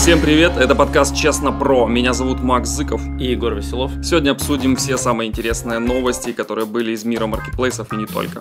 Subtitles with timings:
[0.00, 1.86] Всем привет, это подкаст «Честно про».
[1.86, 3.02] Меня зовут Макс Зыков.
[3.20, 3.92] И Егор Веселов.
[4.02, 8.40] Сегодня обсудим все самые интересные новости, которые были из мира маркетплейсов и не только.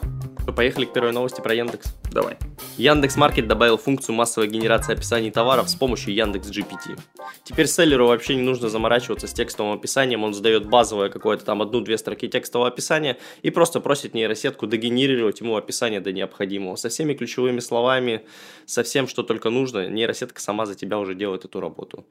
[0.55, 1.95] Поехали к первой новости про Яндекс.
[2.11, 2.37] Давай.
[2.77, 6.99] Яндекс Маркет добавил функцию массовой генерации описаний товаров с помощью Яндекс GPT.
[7.43, 11.97] Теперь селлеру вообще не нужно заморачиваться с текстовым описанием, он задает базовое какое-то там одну-две
[11.97, 16.75] строки текстового описания и просто просит нейросетку дегенерировать ему описание до необходимого.
[16.75, 18.25] Со всеми ключевыми словами,
[18.65, 22.05] со всем, что только нужно, нейросетка сама за тебя уже делает эту работу.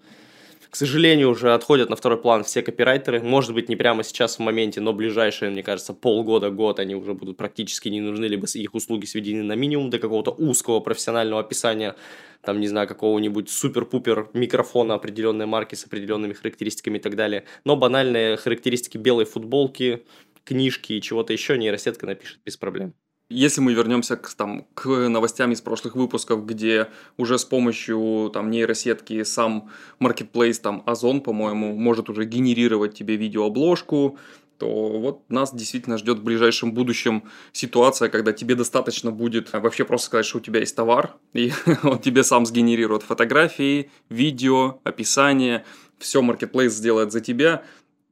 [0.71, 3.23] К сожалению, уже отходят на второй план все копирайтеры.
[3.23, 7.15] Может быть, не прямо сейчас в моменте, но ближайшие, мне кажется, полгода, год они уже
[7.15, 11.97] будут практически не нужны, либо их услуги сведены на минимум до какого-то узкого профессионального описания,
[12.43, 17.45] там, не знаю, какого-нибудь супер-пупер микрофона определенной марки с определенными характеристиками и так далее.
[17.65, 20.05] Но банальные характеристики белой футболки,
[20.45, 22.95] книжки и чего-то еще нейросетка напишет без проблем.
[23.31, 28.51] Если мы вернемся к, там, к новостям из прошлых выпусков, где уже с помощью там,
[28.51, 29.71] нейросетки сам
[30.01, 34.19] marketplace, там Озон, по-моему, может уже генерировать тебе видеообложку,
[34.57, 40.07] то вот нас действительно ждет в ближайшем будущем ситуация, когда тебе достаточно будет вообще просто
[40.07, 45.67] сказать, что у тебя есть товар, и он тебе сам сгенерирует фотографии, видео, описание,
[45.99, 47.63] все Marketplace сделает за тебя,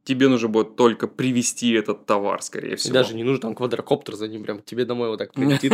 [0.07, 2.93] тебе нужно будет только привести этот товар, скорее всего.
[2.93, 5.73] И даже не нужно там квадрокоптер за ним, прям тебе домой вот так прилетит,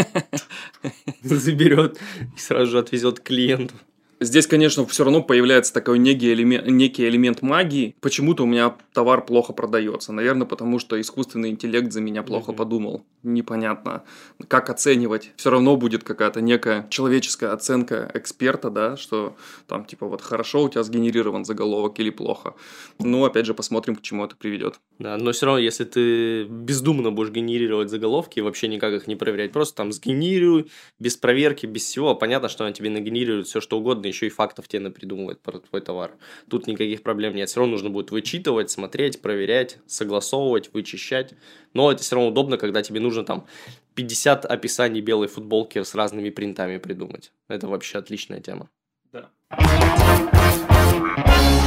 [1.22, 2.00] заберет
[2.34, 3.74] и сразу же отвезет клиенту.
[4.24, 7.96] Здесь, конечно, все равно появляется такой некий элемент, некий элемент магии.
[8.00, 10.12] Почему-то у меня товар плохо продается.
[10.12, 12.56] Наверное, потому что искусственный интеллект за меня плохо mm-hmm.
[12.56, 13.04] подумал.
[13.22, 14.04] Непонятно,
[14.48, 15.32] как оценивать.
[15.36, 20.68] Все равно будет какая-то некая человеческая оценка эксперта, да, что там типа вот хорошо у
[20.68, 22.54] тебя сгенерирован заголовок или плохо.
[22.98, 24.76] Ну, опять же, посмотрим, к чему это приведет.
[24.98, 29.16] Да, но все равно, если ты бездумно будешь генерировать заголовки и вообще никак их не
[29.16, 30.70] проверять, просто там сгенерируй,
[31.00, 34.68] без проверки, без всего, понятно, что она тебе нагенерирует все что угодно, еще и фактов
[34.68, 36.12] тебе придумывает про твой товар.
[36.48, 37.48] Тут никаких проблем нет.
[37.48, 41.34] Все равно нужно будет вычитывать, смотреть, проверять, согласовывать, вычищать.
[41.74, 43.46] Но это все равно удобно, когда тебе нужно там
[43.94, 47.32] 50 описаний белой футболки с разными принтами придумать.
[47.48, 48.70] Это вообще отличная тема.
[49.12, 49.30] Да.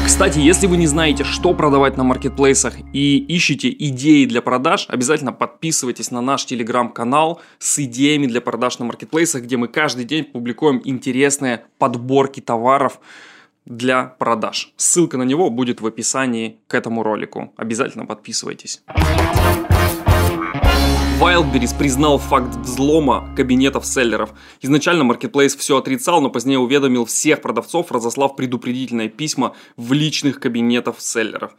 [0.05, 5.33] Кстати, если вы не знаете, что продавать на маркетплейсах и ищете идеи для продаж, обязательно
[5.33, 10.81] подписывайтесь на наш телеграм-канал с идеями для продаж на маркетплейсах, где мы каждый день публикуем
[10.85, 12.99] интересные подборки товаров
[13.65, 14.73] для продаж.
[14.77, 17.53] Ссылка на него будет в описании к этому ролику.
[17.57, 18.83] Обязательно подписывайтесь.
[21.35, 24.29] Wildberries признал факт взлома кабинетов селлеров.
[24.61, 31.01] Изначально Marketplace все отрицал, но позднее уведомил всех продавцов, разослав предупредительные письма в личных кабинетов
[31.01, 31.51] селлеров.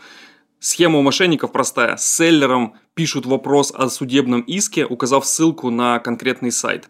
[0.60, 1.98] Схема у мошенников простая.
[1.98, 6.88] Селлерам пишут вопрос о судебном иске, указав ссылку на конкретный сайт.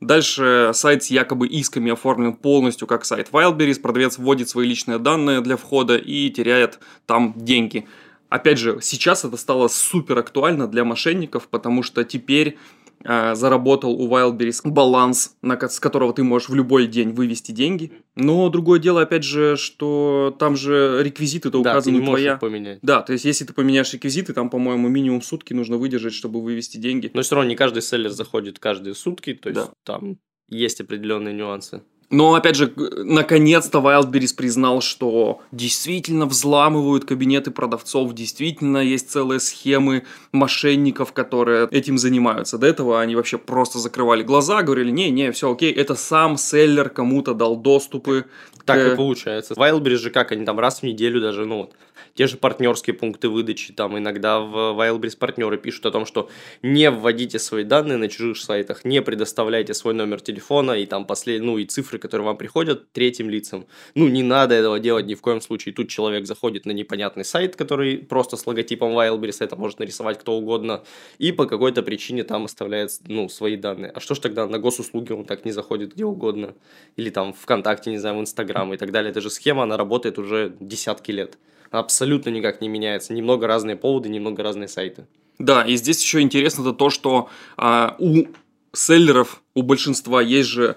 [0.00, 3.80] Дальше сайт с якобы исками оформлен полностью как сайт Wildberries.
[3.80, 7.86] Продавец вводит свои личные данные для входа и теряет там деньги.
[8.28, 12.58] Опять же, сейчас это стало супер актуально для мошенников, потому что теперь
[13.04, 17.92] э, заработал у Wildberries баланс, на, с которого ты можешь в любой день вывести деньги.
[18.16, 22.36] Но другое дело, опять же, что там же реквизиты-то да, указаны ты не твоя.
[22.36, 22.80] поменять.
[22.82, 26.78] Да, то есть если ты поменяешь реквизиты, там, по-моему, минимум сутки нужно выдержать, чтобы вывести
[26.78, 27.10] деньги.
[27.14, 29.72] Но все равно не каждый селлер заходит каждые сутки, то есть да.
[29.84, 31.82] там есть определенные нюансы.
[32.08, 40.04] Но, опять же, наконец-то Wildberries признал, что действительно взламывают кабинеты продавцов, действительно есть целые схемы
[40.30, 42.58] мошенников, которые этим занимаются.
[42.58, 47.34] До этого они вообще просто закрывали глаза, говорили, не-не, все окей, это сам селлер кому-то
[47.34, 48.26] дал доступы.
[48.64, 48.92] Так к...
[48.92, 49.54] и получается.
[49.54, 51.74] Wildberries же как, они там раз в неделю даже, ну вот,
[52.14, 56.28] те же партнерские пункты выдачи, там иногда в Wildberries партнеры пишут о том, что
[56.62, 61.42] не вводите свои данные на чужих сайтах, не предоставляйте свой номер телефона и там послед...
[61.42, 63.66] ну и цифры, которые вам приходят третьим лицам.
[63.94, 65.74] Ну, не надо этого делать ни в коем случае.
[65.74, 70.34] Тут человек заходит на непонятный сайт, который просто с логотипом Wildberries, это может нарисовать кто
[70.34, 70.82] угодно,
[71.18, 73.90] и по какой-то причине там оставляет, ну, свои данные.
[73.90, 76.54] А что ж тогда на госуслуги он так не заходит где угодно?
[76.96, 79.10] Или там ВКонтакте, не знаю, в Инстаграм и так далее.
[79.10, 81.38] Это же схема, она работает уже десятки лет
[81.70, 83.12] абсолютно никак не меняется.
[83.12, 85.06] Немного разные поводы, немного разные сайты.
[85.38, 88.26] Да, и здесь еще интересно -то то, что а, у
[88.72, 90.76] селлеров, у большинства есть же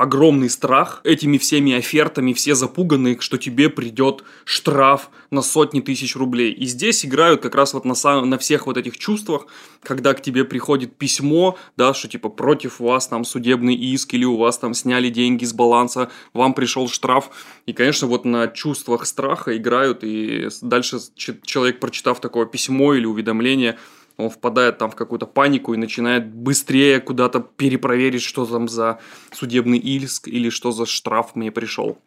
[0.00, 6.52] огромный страх этими всеми офертами, все запуганы, что тебе придет штраф на сотни тысяч рублей.
[6.52, 7.94] И здесь играют как раз вот на,
[8.24, 9.46] на всех вот этих чувствах,
[9.82, 14.38] когда к тебе приходит письмо, да, что типа против вас там судебный иск или у
[14.38, 17.28] вас там сняли деньги с баланса, вам пришел штраф.
[17.66, 23.76] И, конечно, вот на чувствах страха играют, и дальше человек, прочитав такое письмо или уведомление,
[24.20, 29.00] он впадает там в какую-то панику и начинает быстрее куда-то перепроверить, что там за
[29.32, 31.98] судебный иск или что за штраф мне пришел.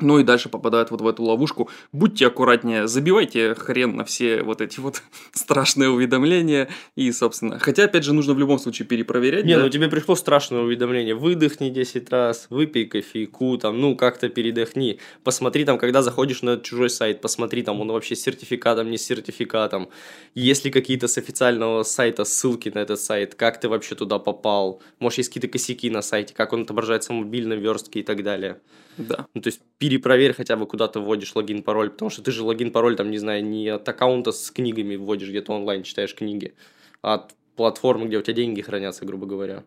[0.00, 1.70] Ну и дальше попадают вот в эту ловушку.
[1.92, 5.02] Будьте аккуратнее, забивайте хрен на все вот эти вот
[5.32, 6.68] страшные уведомления.
[6.96, 9.44] И, собственно, хотя, опять же, нужно в любом случае перепроверять.
[9.44, 9.62] Не, да?
[9.62, 11.14] ну тебе пришло страшное уведомление.
[11.14, 14.98] Выдохни 10 раз, выпей кофейку, там, ну как-то передохни.
[15.24, 19.04] Посмотри там, когда заходишь на чужой сайт, посмотри там, он вообще с сертификатом, не с
[19.04, 19.88] сертификатом.
[20.34, 24.82] Есть ли какие-то с официального сайта ссылки на этот сайт, как ты вообще туда попал.
[24.98, 28.58] Может, есть какие-то косяки на сайте, как он отображается в мобильном верстке и так далее.
[28.98, 29.26] Да.
[29.34, 29.60] Ну, то есть
[29.92, 33.10] перепроверь хотя бы, куда ты вводишь логин, пароль, потому что ты же логин, пароль, там,
[33.10, 36.54] не знаю, не от аккаунта с книгами вводишь, где-то онлайн читаешь книги,
[37.02, 39.64] а от платформы, где у тебя деньги хранятся, грубо говоря.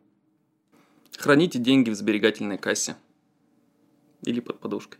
[1.18, 2.96] Храните деньги в сберегательной кассе.
[4.24, 5.00] Или под подушкой.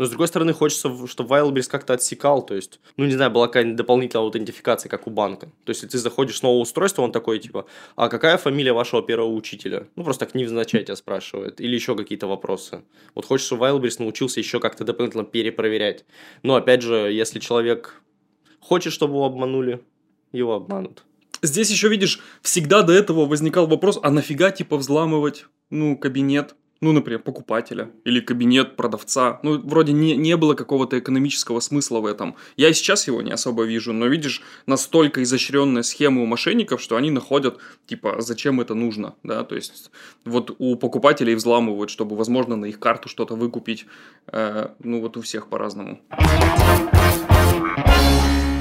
[0.00, 3.30] Но, с другой стороны, хочется, в- чтобы Wildberries как-то отсекал, то есть, ну, не знаю,
[3.30, 5.52] была какая-нибудь дополнительная аутентификация, как у банка.
[5.64, 7.66] То есть, если ты заходишь с нового устройства, он такой, типа,
[7.96, 9.88] а какая фамилия вашего первого учителя?
[9.96, 11.60] Ну, просто так невзначай тебя спрашивает.
[11.60, 12.82] Или еще какие-то вопросы.
[13.14, 16.06] Вот хочется, чтобы Wildberries научился еще как-то дополнительно перепроверять.
[16.42, 18.00] Но, опять же, если человек
[18.58, 19.84] хочет, чтобы его обманули,
[20.32, 21.04] его обманут.
[21.42, 26.92] Здесь еще, видишь, всегда до этого возникал вопрос, а нафига, типа, взламывать, ну, кабинет, ну,
[26.92, 29.40] например, покупателя или кабинет продавца.
[29.42, 32.36] Ну, вроде не, не было какого-то экономического смысла в этом.
[32.56, 36.96] Я и сейчас его не особо вижу, но, видишь, настолько изощренная схема у мошенников, что
[36.96, 39.90] они находят, типа, зачем это нужно, да, то есть
[40.24, 43.86] вот у покупателей взламывают, чтобы, возможно, на их карту что-то выкупить,
[44.32, 46.00] Э, ну, вот у всех по-разному.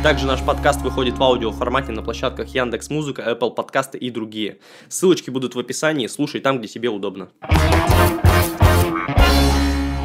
[0.01, 4.60] Также наш подкаст выходит в аудиоформате на площадках Яндекс Музыка, Apple Подкасты и другие.
[4.88, 7.28] Ссылочки будут в описании, слушай там, где тебе удобно.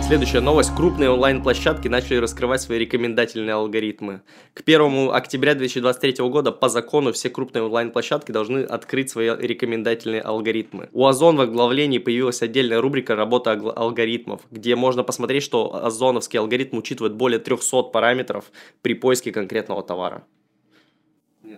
[0.07, 0.71] Следующая новость.
[0.77, 4.21] Крупные онлайн-площадки начали раскрывать свои рекомендательные алгоритмы.
[4.53, 10.91] К 1 октября 2023 года по закону все крупные онлайн-площадки должны открыть свои рекомендательные алгоритмы.
[10.93, 16.77] У Озон в оглавлении появилась отдельная рубрика «Работа алгоритмов», где можно посмотреть, что озоновский алгоритм
[16.77, 18.53] учитывает более 300 параметров
[18.83, 20.25] при поиске конкретного товара.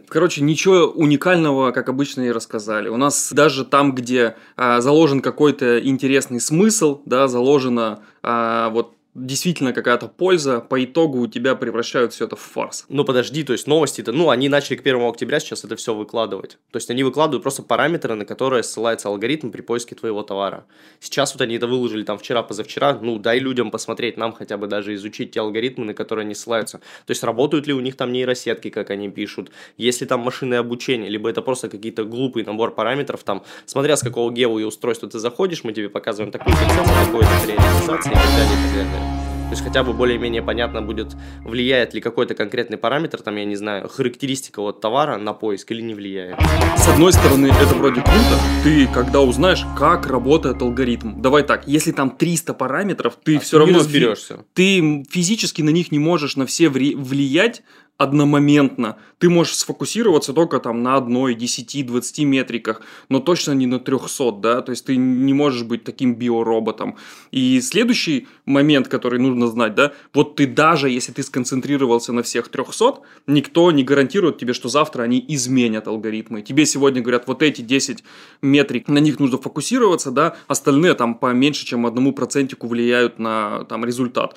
[0.08, 2.88] Короче, ничего уникального, как обычно, и рассказали.
[2.88, 9.72] У нас даже там, где а, заложен какой-то интересный смысл, да, заложена а, вот действительно
[9.72, 12.84] какая-то польза, по итогу у тебя превращают все это в фарс.
[12.88, 16.58] Ну подожди, то есть новости-то, ну они начали к 1 октября сейчас это все выкладывать.
[16.70, 20.66] То есть они выкладывают просто параметры, на которые ссылается алгоритм при поиске твоего товара.
[21.00, 24.94] Сейчас вот они это выложили там вчера-позавчера, ну дай людям посмотреть, нам хотя бы даже
[24.94, 26.78] изучить те алгоритмы, на которые они ссылаются.
[27.06, 30.60] То есть работают ли у них там нейросетки, как они пишут, есть ли там машинное
[30.60, 35.08] обучение, либо это просто какие-то глупый набор параметров, там, смотря с какого гео и устройства
[35.08, 39.06] ты заходишь, мы тебе показываем такую-то цену, такую-то реализации и так далее.
[39.46, 41.14] То есть хотя бы более-менее понятно будет,
[41.44, 45.82] влияет ли какой-то конкретный параметр, там, я не знаю, характеристика вот товара на поиск или
[45.82, 46.37] не влияет.
[46.76, 51.20] С одной стороны, это вроде круто, ты когда узнаешь, как работает алгоритм.
[51.22, 53.75] Давай так, если там 300 параметров, ты А все ты равно...
[53.75, 54.38] фи- разберешься.
[54.54, 57.62] Ты физически на них не можешь на все ври- влиять
[57.98, 58.96] одномоментно.
[59.19, 64.32] Ты можешь сфокусироваться только там на одной, 10, 20 метриках, но точно не на 300,
[64.32, 66.96] да, то есть ты не можешь быть таким биороботом.
[67.31, 72.48] И следующий момент, который нужно знать, да, вот ты даже, если ты сконцентрировался на всех
[72.48, 76.42] 300, никто не гарантирует тебе, что завтра они изменят алгоритмы.
[76.42, 78.04] Тебе сегодня говорят, вот эти 10
[78.42, 83.64] метрик, на них нужно фокусироваться, да, остальные там по меньше, чем одному процентику влияют на
[83.64, 84.37] там результат.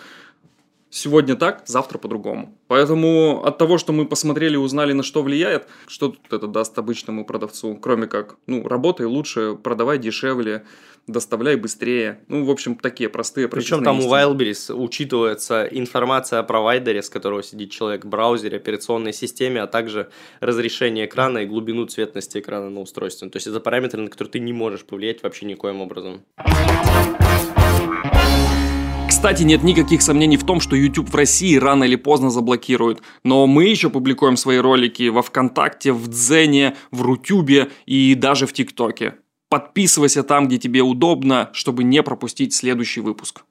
[0.91, 2.57] Сегодня так, завтра по-другому.
[2.67, 6.77] Поэтому от того, что мы посмотрели и узнали, на что влияет, что тут это даст
[6.79, 10.65] обычному продавцу, кроме как, ну, работай лучше, продавай дешевле,
[11.05, 12.21] доставляй быстрее.
[12.27, 14.13] Ну, в общем, такие простые Причем там у истины.
[14.13, 21.05] Wildberries учитывается информация о провайдере, с которого сидит человек, браузере, операционной системе, а также разрешение
[21.05, 23.29] экрана и глубину цветности экрана на устройстве.
[23.29, 26.23] То есть это параметры, на которые ты не можешь повлиять вообще никоим образом.
[29.19, 33.01] Кстати, нет никаких сомнений в том, что YouTube в России рано или поздно заблокируют.
[33.25, 38.53] Но мы еще публикуем свои ролики во ВКонтакте, в Дзене, в Рутюбе и даже в
[38.53, 39.15] ТикТоке.
[39.49, 43.43] Подписывайся там, где тебе удобно, чтобы не пропустить следующий выпуск.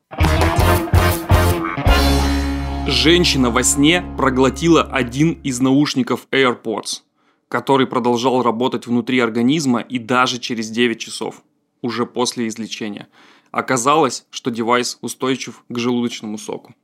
[2.86, 7.02] Женщина во сне проглотила один из наушников AirPods,
[7.48, 11.42] который продолжал работать внутри организма и даже через 9 часов,
[11.82, 13.06] уже после излечения.
[13.50, 16.74] Оказалось, что девайс устойчив к желудочному соку.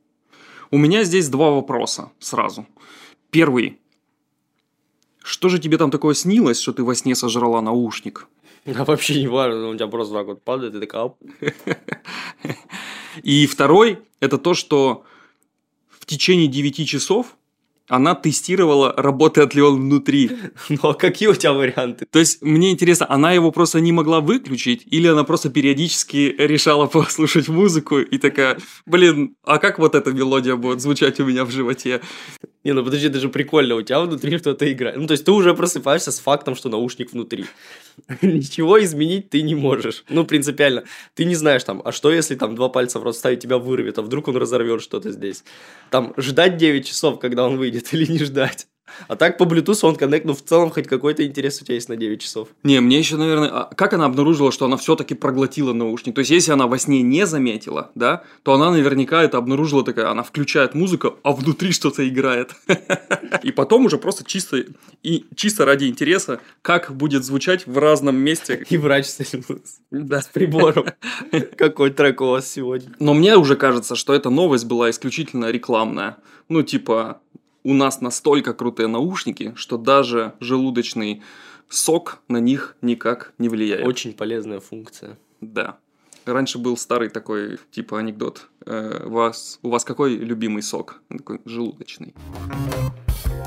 [0.71, 2.65] У меня здесь два вопроса сразу.
[3.29, 3.79] Первый.
[5.23, 8.27] Что же тебе там такое снилось, что ты во сне сожрала наушник?
[8.65, 11.13] А вообще не важно, у тебя просто так вот падает, и такая.
[13.23, 15.05] И второй, это то, что
[15.87, 17.37] в течение 9 часов
[17.87, 20.31] она тестировала, работает ли он внутри.
[20.69, 22.05] Ну а какие у тебя варианты?
[22.09, 26.85] То есть мне интересно, она его просто не могла выключить, или она просто периодически решала
[26.87, 31.51] послушать музыку и такая, блин, а как вот эта мелодия будет звучать у меня в
[31.51, 32.01] животе?
[32.63, 34.97] Не, ну подожди, это же прикольно, у тебя внутри что-то играет.
[34.97, 37.45] Ну то есть ты уже просыпаешься с фактом, что наушник внутри.
[38.21, 40.03] Ничего изменить ты не можешь.
[40.09, 40.83] Ну принципиально.
[41.13, 43.97] Ты не знаешь там, а что если там два пальца в рот ставить тебя вырвет,
[43.97, 45.43] а вдруг он разорвет что-то здесь.
[45.89, 48.67] Там ждать 9 часов, когда он выйдет, или не ждать.
[49.07, 51.89] А так по Bluetooth он коннект, ну в целом хоть какой-то интерес у тебя есть
[51.89, 52.49] на 9 часов.
[52.63, 56.15] Не, мне еще, наверное, а как она обнаружила, что она все-таки проглотила наушник?
[56.15, 60.09] То есть, если она во сне не заметила, да, то она наверняка это обнаружила такая,
[60.09, 62.51] она включает музыку, а внутри что-то играет.
[63.43, 64.63] И потом уже просто чисто,
[65.03, 68.65] и чисто ради интереса, как будет звучать в разном месте.
[68.69, 69.43] И врач с этим,
[69.91, 70.85] да, с прибором.
[71.57, 72.91] Какой трек у вас сегодня?
[72.99, 76.17] Но мне уже кажется, что эта новость была исключительно рекламная.
[76.49, 77.21] Ну, типа,
[77.65, 81.23] у нас настолько крутые наушники, что даже желудочный
[81.67, 83.87] сок на них никак не влияет.
[83.87, 85.17] Очень полезная функция.
[85.41, 85.79] Да.
[86.25, 88.47] Раньше был старый такой, типа, анекдот.
[88.67, 91.01] Э, вас, у вас какой любимый сок?
[91.09, 92.13] Такой желудочный.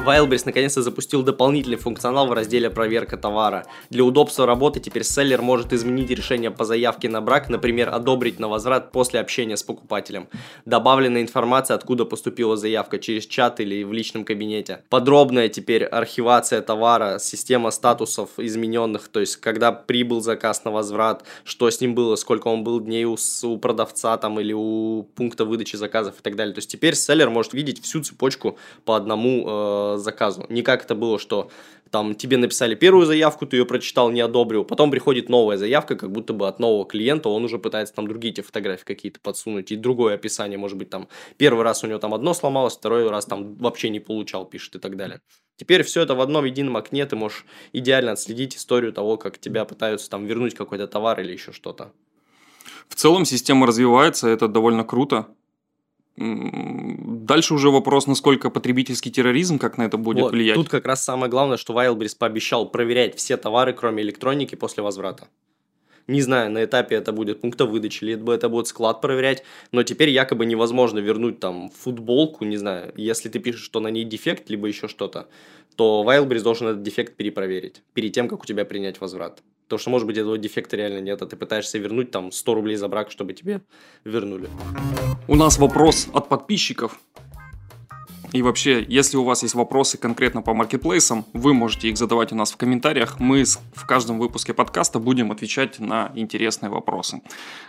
[0.05, 3.67] Wildberries наконец-то запустил дополнительный функционал в разделе «Проверка товара».
[3.90, 8.49] Для удобства работы теперь селлер может изменить решение по заявке на брак, например, одобрить на
[8.49, 10.28] возврат после общения с покупателем.
[10.64, 14.83] Добавлена информация, откуда поступила заявка, через чат или в личном кабинете.
[14.88, 21.71] Подробная теперь архивация товара, система статусов измененных, то есть когда прибыл заказ на возврат, что
[21.71, 25.76] с ним было, сколько он был дней у, у продавца там или у пункта выдачи
[25.76, 26.55] заказов и так далее.
[26.55, 30.45] То есть теперь селлер может видеть всю цепочку по одному э, заказу.
[30.49, 31.50] Не как это было, что
[31.90, 36.12] там тебе написали первую заявку, ты ее прочитал, не одобрил, потом приходит новая заявка, как
[36.12, 39.76] будто бы от нового клиента, он уже пытается там другие эти фотографии какие-то подсунуть, и
[39.76, 43.54] другое описание, может быть, там первый раз у него там одно сломалось, второй раз там
[43.54, 45.21] вообще не получал, пишет и так далее.
[45.57, 49.64] Теперь все это в одном едином окне, ты можешь идеально отследить историю того, как тебя
[49.64, 51.92] пытаются там вернуть какой-то товар или еще что-то.
[52.88, 55.26] В целом система развивается, это довольно круто.
[56.19, 60.57] Дальше уже вопрос, насколько потребительский терроризм, как на это будет вот, влиять.
[60.57, 65.29] Тут как раз самое главное, что Wildberries пообещал проверять все товары, кроме электроники, после возврата.
[66.09, 70.09] Не знаю, на этапе это будет пункта выдачи, либо это будет склад проверять, но теперь
[70.09, 74.67] якобы невозможно вернуть там футболку, не знаю, если ты пишешь, что на ней дефект, либо
[74.67, 75.29] еще что-то,
[75.77, 79.43] то Wildberries должен этот дефект перепроверить перед тем, как у тебя принять возврат.
[79.69, 82.77] Потому что, может быть, этого дефекта реально нет, а ты пытаешься вернуть там 100 рублей
[82.77, 83.61] за брак, чтобы тебе
[84.03, 84.49] вернули.
[85.27, 86.99] У нас вопрос от подписчиков.
[88.33, 92.35] И вообще, если у вас есть вопросы конкретно по маркетплейсам, вы можете их задавать у
[92.35, 93.21] нас в комментариях.
[93.21, 93.45] Мы
[93.75, 97.21] в каждом выпуске подкаста будем отвечать на интересные вопросы.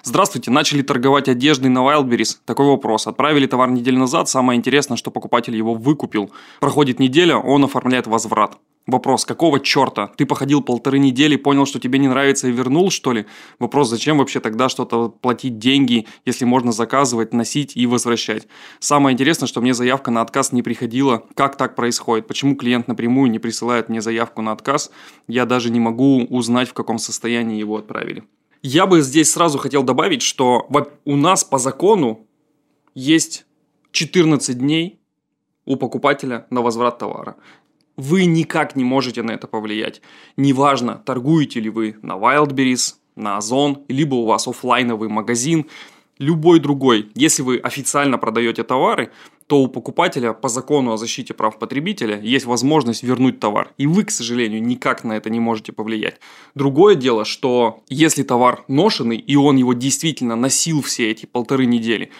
[0.03, 2.38] Здравствуйте, начали торговать одеждой на Wildberries?
[2.46, 3.08] Такой вопрос.
[3.08, 6.32] Отправили товар неделю назад, самое интересное, что покупатель его выкупил.
[6.62, 8.58] Проходит неделя, он оформляет возврат.
[8.89, 10.08] Вопрос, какого черта?
[10.17, 13.27] Ты походил полторы недели, понял, что тебе не нравится и вернул, что ли?
[13.60, 18.48] Вопрос, зачем вообще тогда что-то платить деньги, если можно заказывать, носить и возвращать?
[18.79, 21.24] Самое интересное, что мне заявка на отказ не приходила.
[21.36, 22.27] Как так происходит?
[22.27, 24.89] Почему клиент напрямую не присылает мне заявку на отказ?
[25.27, 28.24] Я даже не могу узнать, в каком состоянии его отправили.
[28.63, 30.67] Я бы здесь сразу хотел добавить, что
[31.05, 32.27] у нас по закону
[32.96, 33.46] есть
[33.91, 35.00] 14 дней
[35.65, 37.36] у покупателя на возврат товара.
[38.00, 40.01] Вы никак не можете на это повлиять.
[40.38, 45.65] Неважно, торгуете ли вы на Wildberries, на Озон, либо у вас офлайновый магазин,
[46.18, 47.12] любой другой.
[47.13, 49.12] Если вы официально продаете товары,
[49.48, 53.74] то у покупателя по закону о защите прав потребителя есть возможность вернуть товар.
[53.77, 56.22] И вы, к сожалению, никак на это не можете повлиять.
[56.56, 62.12] Другое дело, что если товар ношенный, и он его действительно носил все эти полторы недели,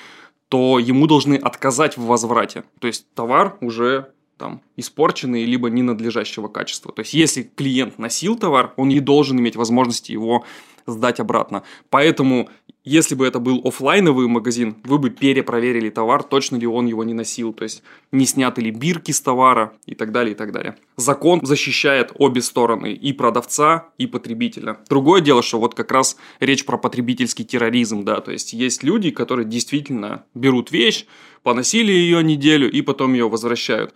[0.50, 2.66] то ему должны отказать в возврате.
[2.82, 6.92] То есть товар уже там, испорченные, либо ненадлежащего качества.
[6.92, 10.46] То есть, если клиент носил товар, он не должен иметь возможности его
[10.88, 11.64] сдать обратно.
[11.90, 12.50] Поэтому,
[12.84, 17.14] если бы это был офлайновый магазин, вы бы перепроверили товар, точно ли он его не
[17.14, 20.78] носил, то есть не сняты ли бирки с товара и так далее, и так далее.
[20.96, 24.78] Закон защищает обе стороны, и продавца, и потребителя.
[24.90, 29.12] Другое дело, что вот как раз речь про потребительский терроризм, да, то есть есть люди,
[29.12, 31.06] которые действительно берут вещь,
[31.44, 33.94] поносили ее неделю и потом ее возвращают.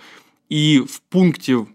[0.49, 1.65] И в пункте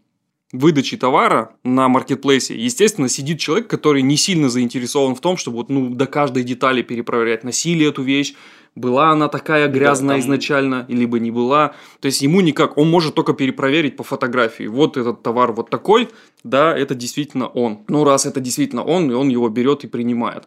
[0.52, 5.68] выдачи товара на маркетплейсе, естественно, сидит человек, который не сильно заинтересован в том, чтобы вот,
[5.68, 8.34] ну, до каждой детали перепроверять, носили эту вещь,
[8.74, 10.20] была она такая грязная да, там...
[10.20, 11.74] изначально, либо не была.
[12.00, 14.66] То есть ему никак, он может только перепроверить по фотографии.
[14.66, 16.08] Вот этот товар вот такой,
[16.44, 17.80] да, это действительно он.
[17.88, 20.44] Ну, раз это действительно он, и он его берет и принимает.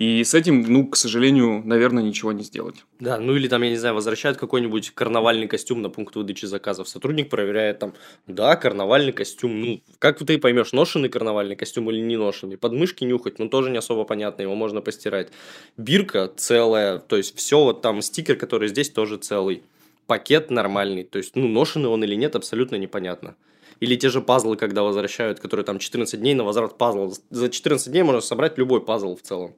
[0.00, 2.84] И с этим, ну, к сожалению, наверное, ничего не сделать.
[3.00, 6.88] Да, ну или там, я не знаю, возвращают какой-нибудь карнавальный костюм на пункт выдачи заказов.
[6.88, 7.92] Сотрудник проверяет там,
[8.26, 9.60] да, карнавальный костюм.
[9.60, 12.56] Ну, как ты поймешь, ношенный карнавальный костюм или не ношенный?
[12.56, 15.28] Подмышки нюхать, ну, тоже не особо понятно, его можно постирать.
[15.76, 19.62] Бирка целая, то есть все вот там стикер, который здесь тоже целый.
[20.06, 23.36] Пакет нормальный, то есть, ну, ношенный он или нет, абсолютно непонятно.
[23.78, 27.12] Или те же пазлы, когда возвращают, которые там 14 дней на возврат пазла.
[27.30, 29.54] За 14 дней можно собрать любой пазл в целом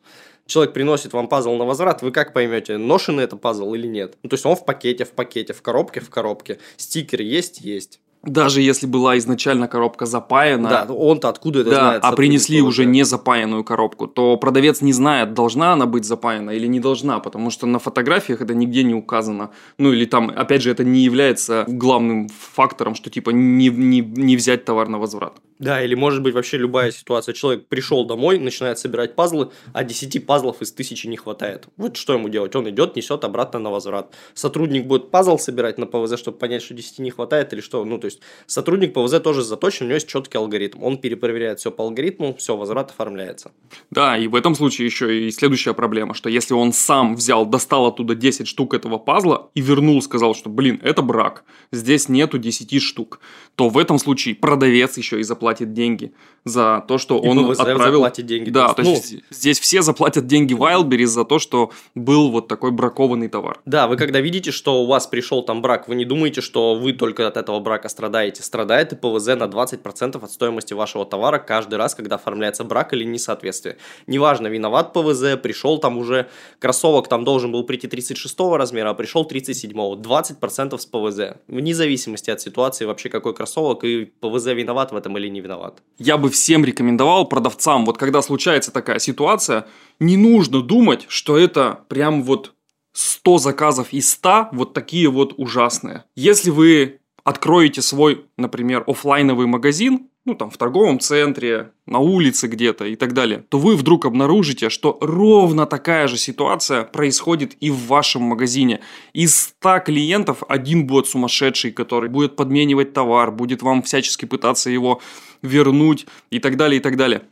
[0.46, 4.16] человек приносит вам пазл на возврат, вы как поймете, ношенный это пазл или нет?
[4.22, 6.58] Ну, то есть он в пакете, в пакете, в коробке, в коробке.
[6.76, 8.00] Стикер есть, есть.
[8.24, 10.68] Даже если была изначально коробка запаяна.
[10.68, 12.04] Да, он-то откуда это да, знает?
[12.04, 16.68] А принесли уже не запаянную коробку, то продавец не знает, должна она быть запаяна или
[16.68, 19.50] не должна, потому что на фотографиях это нигде не указано.
[19.78, 24.36] Ну или там, опять же, это не является главным фактором, что типа не, не, не
[24.36, 25.34] взять товар на возврат.
[25.58, 27.32] Да, или может быть вообще любая ситуация.
[27.34, 31.68] Человек пришел домой, начинает собирать пазлы, а 10 пазлов из тысячи не хватает.
[31.76, 32.56] Вот что ему делать?
[32.56, 34.12] Он идет, несет обратно на возврат.
[34.34, 37.84] Сотрудник будет пазл собирать на ПВЗ, чтобы понять, что 10 не хватает или что.
[37.84, 40.82] Ну, то есть, сотрудник ПВЗ тоже заточен, у него есть четкий алгоритм.
[40.82, 43.52] Он перепроверяет все по алгоритму, все, возврат оформляется.
[43.90, 47.86] Да, и в этом случае еще и следующая проблема, что если он сам взял, достал
[47.86, 52.82] оттуда 10 штук этого пазла и вернул, сказал, что, блин, это брак, здесь нету 10
[52.82, 53.20] штук,
[53.54, 56.12] то в этом случае продавец еще и заплатит заплатит деньги
[56.44, 57.92] за то, что и он ПВЗ отправил.
[57.94, 58.50] заплатит деньги.
[58.50, 62.72] Да, то есть, ну, здесь все заплатят деньги Wildberries за то, что был вот такой
[62.72, 63.60] бракованный товар.
[63.64, 66.92] Да, вы когда видите, что у вас пришел там брак, вы не думаете, что вы
[66.92, 68.42] только от этого брака страдаете.
[68.42, 73.04] Страдает и ПВЗ на 20% от стоимости вашего товара каждый раз, когда оформляется брак или
[73.04, 73.76] несоответствие.
[74.06, 79.24] Неважно, виноват ПВЗ, пришел там уже кроссовок там должен был прийти 36 размера, а пришел
[79.24, 81.36] 37 20% с ПВЗ.
[81.46, 85.82] Вне зависимости от ситуации вообще какой кроссовок и ПВЗ виноват в этом или не виноват.
[85.98, 89.66] Я бы всем рекомендовал продавцам, вот когда случается такая ситуация,
[89.98, 92.54] не нужно думать, что это прям вот
[92.92, 96.04] 100 заказов из 100 вот такие вот ужасные.
[96.14, 102.84] Если вы откроете свой, например, офлайновый магазин, ну там в торговом центре, на улице где-то
[102.84, 107.86] и так далее, то вы вдруг обнаружите, что ровно такая же ситуация происходит и в
[107.86, 108.80] вашем магазине.
[109.12, 115.00] Из 100 клиентов один будет сумасшедший, который будет подменивать товар, будет вам всячески пытаться его
[115.42, 117.22] вернуть и так далее, и так далее.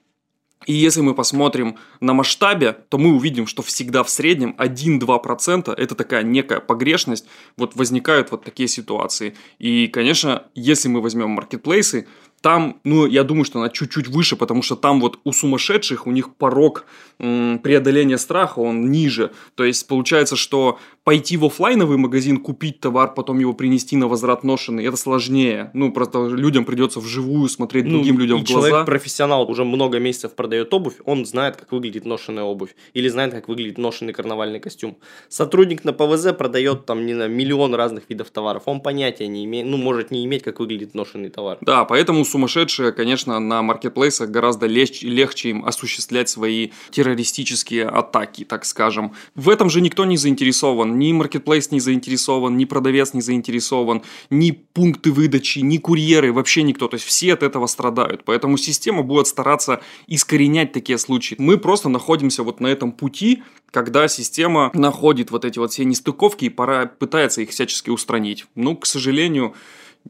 [0.66, 5.94] И если мы посмотрим на масштабе, то мы увидим, что всегда в среднем 1-2% это
[5.94, 7.26] такая некая погрешность,
[7.56, 9.34] вот возникают вот такие ситуации.
[9.58, 12.06] И, конечно, если мы возьмем маркетплейсы,
[12.40, 16.10] там, ну, я думаю, что она чуть-чуть выше, потому что там вот у сумасшедших, у
[16.10, 16.86] них порог
[17.18, 19.32] преодоления страха, он ниже.
[19.54, 24.44] То есть, получается, что пойти в офлайновый магазин, купить товар, потом его принести на возврат
[24.44, 25.70] ношенный, это сложнее.
[25.72, 28.68] Ну, просто людям придется вживую смотреть ну, другим людям и в глаза.
[28.68, 32.74] человек профессионал уже много месяцев продает обувь, он знает, как выглядит ношенная обувь.
[32.92, 34.98] Или знает, как выглядит ношенный карнавальный костюм.
[35.28, 38.64] Сотрудник на ПВЗ продает там, не знаю, миллион разных видов товаров.
[38.66, 41.58] Он понятия не имеет, ну, может не иметь, как выглядит ношенный товар.
[41.62, 48.64] Да, поэтому сумасшедшие, конечно, на маркетплейсах гораздо легче, легче им осуществлять свои террористические атаки, так
[48.64, 49.14] скажем.
[49.34, 50.89] В этом же никто не заинтересован.
[50.98, 56.88] Ни маркетплейс не заинтересован, ни продавец не заинтересован, ни пункты выдачи, ни курьеры, вообще никто.
[56.88, 58.24] То есть все от этого страдают.
[58.24, 61.36] Поэтому система будет стараться искоренять такие случаи.
[61.38, 66.46] Мы просто находимся вот на этом пути, когда система находит вот эти вот все нестыковки
[66.46, 68.46] и пора пытается их всячески устранить.
[68.54, 69.54] Ну, к сожалению,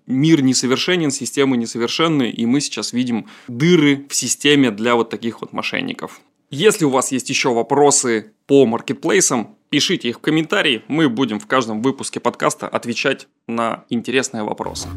[0.06, 5.52] мир несовершенен, системы несовершенны, и мы сейчас видим дыры в системе для вот таких вот
[5.52, 6.20] мошенников.
[6.52, 11.46] Если у вас есть еще вопросы по маркетплейсам, пишите их в комментарии, мы будем в
[11.46, 14.88] каждом выпуске подкаста отвечать на интересные вопросы.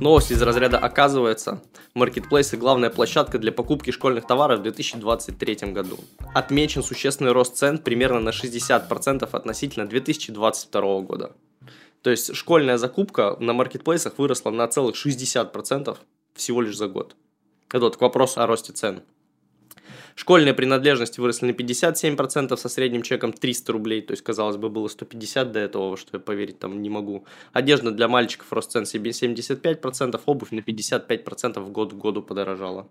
[0.00, 5.98] Новость из разряда «Оказывается, маркетплейсы– главная площадка для покупки школьных товаров в 2023 году.
[6.32, 11.36] Отмечен существенный рост цен примерно на 60% относительно 2022 года.
[12.00, 15.94] То есть школьная закупка на маркетплейсах выросла на целых 60%
[16.36, 17.16] всего лишь за год.
[17.68, 19.02] Это вот к вопросу о росте цен.
[20.14, 24.02] Школьные принадлежности выросли на 57% со средним чеком 300 рублей.
[24.02, 27.24] То есть, казалось бы, было 150 до этого, что я поверить там не могу.
[27.52, 32.88] Одежда для мальчиков рост цен 75%, обувь на 55% в год к году подорожала.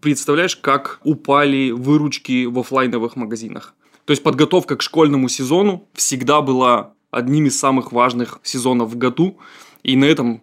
[0.00, 3.74] Представляешь, как упали выручки в офлайновых магазинах?
[4.04, 9.38] То есть подготовка к школьному сезону всегда была одним из самых важных сезонов в году.
[9.82, 10.42] И на этом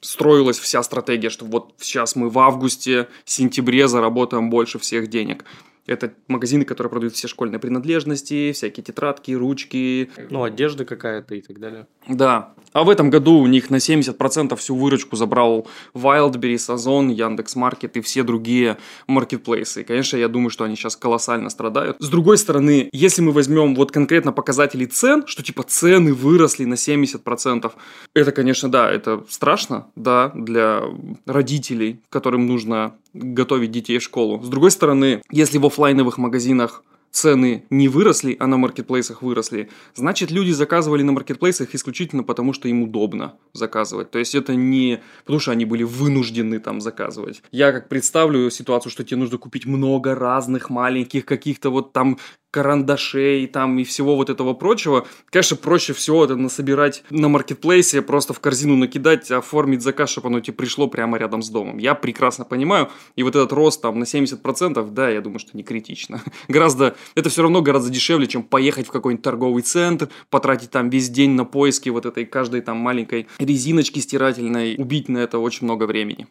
[0.00, 5.44] строилась вся стратегия, что вот сейчас мы в августе, сентябре заработаем больше всех денег.
[5.88, 10.10] Это магазины, которые продают все школьные принадлежности, всякие тетрадки, ручки.
[10.30, 11.86] Ну, одежда какая-то и так далее.
[12.08, 12.54] Да.
[12.72, 18.00] А в этом году у них на 70% всю выручку забрал Wildberries, Озон, Яндекс.Маркет и
[18.00, 19.80] все другие маркетплейсы.
[19.80, 21.96] И, конечно, я думаю, что они сейчас колоссально страдают.
[21.98, 26.74] С другой стороны, если мы возьмем вот конкретно показатели цен, что типа цены выросли на
[26.74, 27.72] 70%,
[28.14, 30.82] это, конечно, да, это страшно, да, для
[31.26, 34.42] родителей, которым нужно готовить детей в школу.
[34.42, 40.30] С другой стороны, если в офлайновых магазинах цены не выросли, а на маркетплейсах выросли, значит
[40.30, 44.10] люди заказывали на маркетплейсах исключительно потому, что им удобно заказывать.
[44.10, 47.42] То есть это не потому, что они были вынуждены там заказывать.
[47.50, 52.18] Я как представлю ситуацию, что тебе нужно купить много разных маленьких каких-то вот там
[52.50, 55.06] карандашей там и всего вот этого прочего.
[55.30, 60.40] Конечно, проще всего это насобирать на маркетплейсе, просто в корзину накидать, оформить заказ, чтобы оно
[60.40, 61.78] тебе пришло прямо рядом с домом.
[61.78, 65.62] Я прекрасно понимаю, и вот этот рост там на 70%, да, я думаю, что не
[65.62, 66.22] критично.
[66.48, 71.08] Гораздо, это все равно гораздо дешевле, чем поехать в какой-нибудь торговый центр, потратить там весь
[71.08, 75.84] день на поиски вот этой каждой там маленькой резиночки стирательной, убить на это очень много
[75.84, 76.26] времени.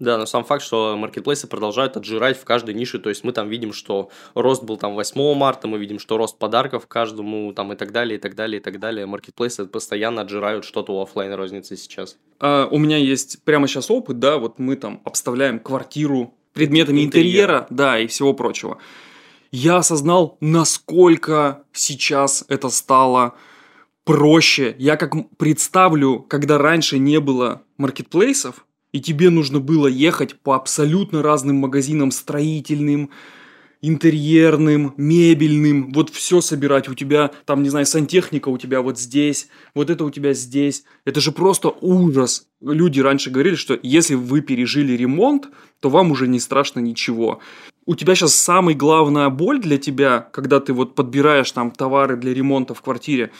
[0.00, 3.50] Да, но сам факт, что маркетплейсы продолжают отжирать в каждой нише, то есть мы там
[3.50, 7.76] видим, что рост был там 8 марта, мы видим, что рост подарков каждому там и
[7.76, 9.04] так далее, и так далее, и так далее.
[9.04, 12.16] Маркетплейсы постоянно отжирают что-то у офлайн розницы сейчас.
[12.38, 17.58] А, у меня есть прямо сейчас опыт, да, вот мы там обставляем квартиру предметами интерьера,
[17.58, 18.78] интерьера да, и всего прочего.
[19.52, 23.34] Я осознал, насколько сейчас это стало
[24.04, 24.76] проще.
[24.78, 31.22] Я как представлю, когда раньше не было маркетплейсов, и тебе нужно было ехать по абсолютно
[31.22, 33.10] разным магазинам строительным,
[33.82, 39.48] интерьерным, мебельным, вот все собирать у тебя, там, не знаю, сантехника у тебя вот здесь,
[39.74, 40.84] вот это у тебя здесь.
[41.04, 42.46] Это же просто ужас.
[42.60, 45.48] Люди раньше говорили, что если вы пережили ремонт,
[45.80, 47.40] то вам уже не страшно ничего.
[47.86, 52.34] У тебя сейчас самая главная боль для тебя, когда ты вот подбираешь там товары для
[52.34, 53.32] ремонта в квартире,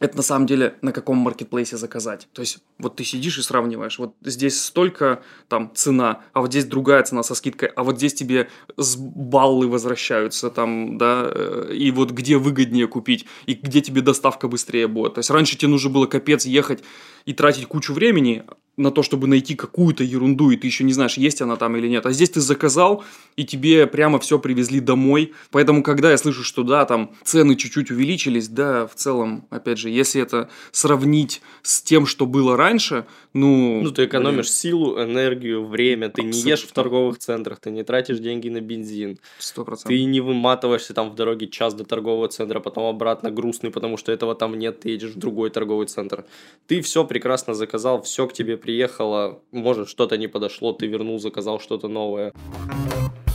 [0.00, 2.28] это на самом деле на каком маркетплейсе заказать.
[2.32, 3.98] То есть вот ты сидишь и сравниваешь.
[3.98, 8.14] Вот здесь столько там цена, а вот здесь другая цена со скидкой, а вот здесь
[8.14, 14.00] тебе с баллы возвращаются там, да, э, и вот где выгоднее купить, и где тебе
[14.00, 15.14] доставка быстрее будет.
[15.14, 16.84] То есть раньше тебе нужно было капец ехать
[17.24, 18.44] и тратить кучу времени,
[18.78, 21.88] на то, чтобы найти какую-то ерунду, и ты еще не знаешь, есть она там или
[21.88, 22.06] нет.
[22.06, 23.04] А здесь ты заказал,
[23.36, 25.32] и тебе прямо все привезли домой.
[25.50, 29.90] Поэтому, когда я слышу, что да, там цены чуть-чуть увеличились, да, в целом, опять же,
[29.90, 33.82] если это сравнить с тем, что было раньше, ну...
[33.82, 34.54] Ну, ты экономишь блин.
[34.54, 36.36] силу, энергию, время, ты Абсолютно.
[36.36, 39.18] не ешь в торговых центрах, ты не тратишь деньги на бензин.
[39.38, 39.88] Сто процентов.
[39.88, 44.12] Ты не выматываешься там в дороге час до торгового центра, потом обратно грустный, потому что
[44.12, 46.24] этого там нет, ты едешь в другой торговый центр.
[46.66, 51.58] Ты все прекрасно заказал, все к тебе приехала, может, что-то не подошло, ты вернул, заказал
[51.58, 52.34] что-то новое.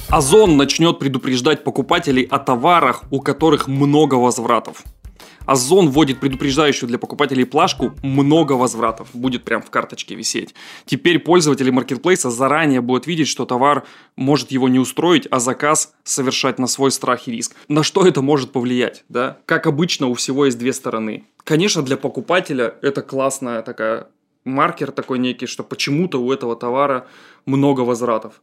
[0.10, 4.84] Озон начнет предупреждать покупателей о товарах, у которых много возвратов.
[5.48, 9.08] Озон вводит предупреждающую для покупателей плашку «Много возвратов».
[9.14, 10.54] Будет прям в карточке висеть.
[10.86, 16.60] Теперь пользователи маркетплейса заранее будут видеть, что товар может его не устроить, а заказ совершать
[16.60, 17.56] на свой страх и риск.
[17.68, 19.04] На что это может повлиять?
[19.10, 19.40] Да?
[19.48, 21.24] Как обычно, у всего есть две стороны.
[21.44, 24.10] Конечно, для покупателя это классная такая
[24.46, 27.08] маркер такой некий, что почему-то у этого товара
[27.46, 28.42] много возвратов.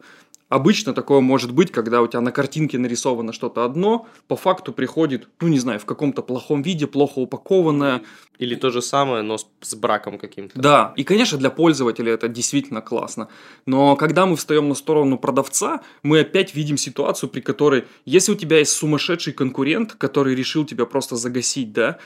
[0.50, 5.28] Обычно такое может быть, когда у тебя на картинке нарисовано что-то одно, по факту приходит,
[5.40, 8.02] ну не знаю, в каком-то плохом виде, плохо упакованное.
[8.38, 10.58] Или то же самое, но с, с браком каким-то.
[10.58, 13.28] Да, и конечно для пользователя это действительно классно.
[13.64, 18.34] Но когда мы встаем на сторону продавца, мы опять видим ситуацию, при которой, если у
[18.34, 21.98] тебя есть сумасшедший конкурент, который решил тебя просто загасить, да,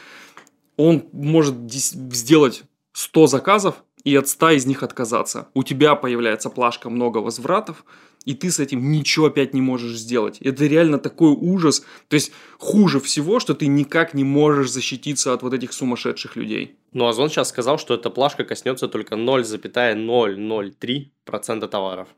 [0.77, 5.49] он может сделать 100 заказов и от 100 из них отказаться.
[5.53, 7.85] У тебя появляется плашка много возвратов,
[8.25, 10.39] и ты с этим ничего опять не можешь сделать.
[10.41, 11.85] Это реально такой ужас.
[12.09, 16.77] То есть хуже всего, что ты никак не можешь защититься от вот этих сумасшедших людей.
[16.93, 22.09] Ну, Озон сейчас сказал, что эта плашка коснется только 0,003% товаров.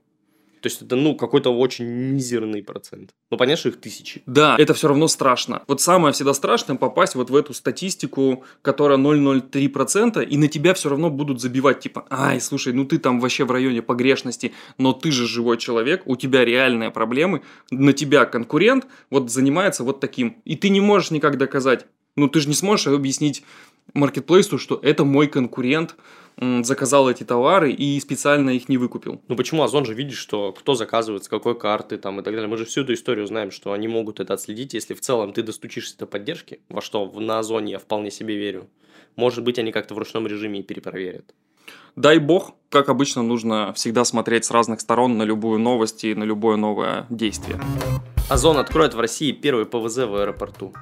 [0.67, 3.11] То есть это, ну, какой-то очень мизерный процент.
[3.31, 4.25] Ну, понятно, что их тысячи.
[4.27, 5.63] Да, это все равно страшно.
[5.69, 10.89] Вот самое всегда страшное попасть вот в эту статистику, которая 0,03%, и на тебя все
[10.89, 15.13] равно будут забивать, типа, ай, слушай, ну ты там вообще в районе погрешности, но ты
[15.13, 20.43] же живой человек, у тебя реальные проблемы, на тебя конкурент вот занимается вот таким.
[20.45, 21.87] И ты не можешь никак доказать.
[22.17, 23.45] Ну, ты же не сможешь объяснить
[23.95, 25.95] маркетплейсу, что это мой конкурент,
[26.39, 29.23] заказал эти товары и специально их не выкупил.
[29.29, 32.49] Ну почему Озон же видит, что кто заказывает, с какой карты там и так далее.
[32.49, 35.43] Мы же всю эту историю знаем, что они могут это отследить, если в целом ты
[35.43, 38.69] достучишься до поддержки, во что на Озоне я вполне себе верю.
[39.17, 41.35] Может быть, они как-то в ручном режиме и перепроверят.
[41.97, 46.25] Дай бог, как обычно, нужно всегда смотреть с разных сторон на любую новость и на
[46.25, 47.59] любое новое действие.
[48.29, 50.75] Озон откроет в России первый ПВЗ в аэропорту.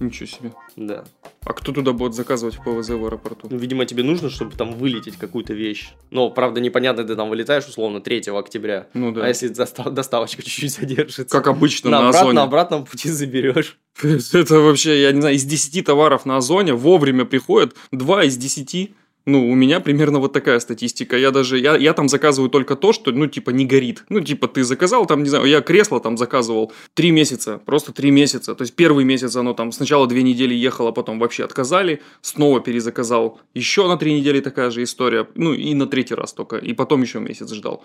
[0.00, 0.52] Ничего себе.
[0.76, 1.04] Да.
[1.44, 3.48] А кто туда будет заказывать ПВЗ в аэропорту?
[3.50, 5.90] Ну, видимо, тебе нужно, чтобы там вылететь какую-то вещь.
[6.10, 8.86] Но, правда, непонятно, ты там вылетаешь, условно, 3 октября.
[8.94, 9.24] Ну да.
[9.24, 11.24] А если доста- доставочка чуть-чуть задержится?
[11.24, 12.32] Как обычно на, на, обрат- Озоне.
[12.34, 13.78] на обратном пути заберешь.
[14.02, 18.92] Это вообще, я не знаю, из 10 товаров на Озоне вовремя приходят 2 из 10.
[19.28, 21.14] Ну, у меня примерно вот такая статистика.
[21.18, 24.04] Я даже, я, я там заказываю только то, что, ну, типа, не горит.
[24.08, 28.10] Ну, типа, ты заказал там, не знаю, я кресло там заказывал 3 месяца, просто 3
[28.10, 28.54] месяца.
[28.54, 33.38] То есть, первый месяц оно там сначала 2 недели ехало, потом вообще отказали, снова перезаказал.
[33.52, 35.26] Еще на 3 недели такая же история.
[35.34, 36.56] Ну, и на третий раз только.
[36.56, 37.84] И потом еще месяц ждал.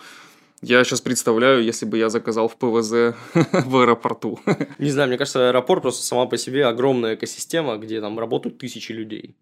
[0.62, 3.18] Я сейчас представляю, если бы я заказал в ПВЗ
[3.66, 4.40] в аэропорту.
[4.80, 8.94] Не знаю, мне кажется, аэропорт просто сама по себе огромная экосистема, где там работают тысячи
[8.94, 9.36] людей.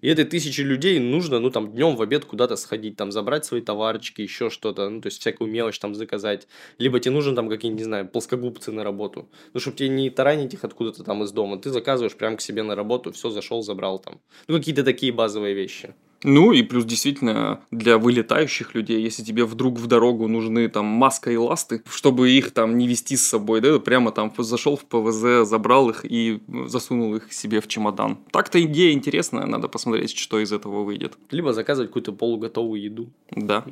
[0.00, 3.60] И этой тысячи людей нужно, ну, там, днем в обед куда-то сходить, там, забрать свои
[3.60, 6.46] товарчики, еще что-то, ну, то есть, всякую мелочь там заказать.
[6.78, 9.28] Либо тебе нужно там какие-нибудь, не знаю, плоскогубцы на работу.
[9.52, 11.58] Ну, чтобы тебе не таранить их откуда-то там из дома.
[11.58, 14.20] Ты заказываешь прямо к себе на работу, все, зашел, забрал там.
[14.48, 15.94] Ну, какие-то такие базовые вещи.
[16.24, 21.30] Ну и плюс действительно для вылетающих людей, если тебе вдруг в дорогу нужны там маска
[21.30, 25.48] и ласты, чтобы их там не вести с собой, да, прямо там зашел в ПВЗ,
[25.48, 28.18] забрал их и засунул их себе в чемодан.
[28.30, 31.18] Так-то идея интересная, надо посмотреть, что из этого выйдет.
[31.30, 33.12] Либо заказывать какую-то полуготовую еду.
[33.30, 33.64] Да.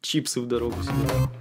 [0.00, 0.76] Чипсы в дорогу.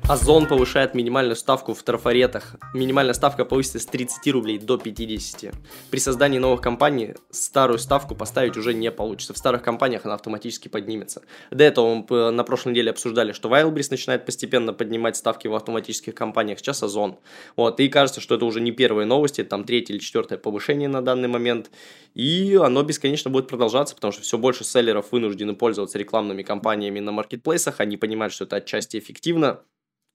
[0.07, 2.55] Озон повышает минимальную ставку в трафаретах.
[2.73, 5.53] Минимальная ставка повысится с 30 рублей до 50.
[5.91, 9.33] При создании новых компаний старую ставку поставить уже не получится.
[9.33, 11.21] В старых компаниях она автоматически поднимется.
[11.51, 16.15] До этого мы на прошлой неделе обсуждали, что Wildberries начинает постепенно поднимать ставки в автоматических
[16.15, 16.59] компаниях.
[16.59, 17.17] Сейчас Озон.
[17.55, 21.01] Вот, и кажется, что это уже не первые новости, там третье или четвертое повышение на
[21.01, 21.71] данный момент.
[22.13, 27.11] И оно бесконечно будет продолжаться, потому что все больше селлеров вынуждены пользоваться рекламными кампаниями на
[27.11, 27.79] маркетплейсах.
[27.79, 29.63] Они понимают, что это отчасти эффективно,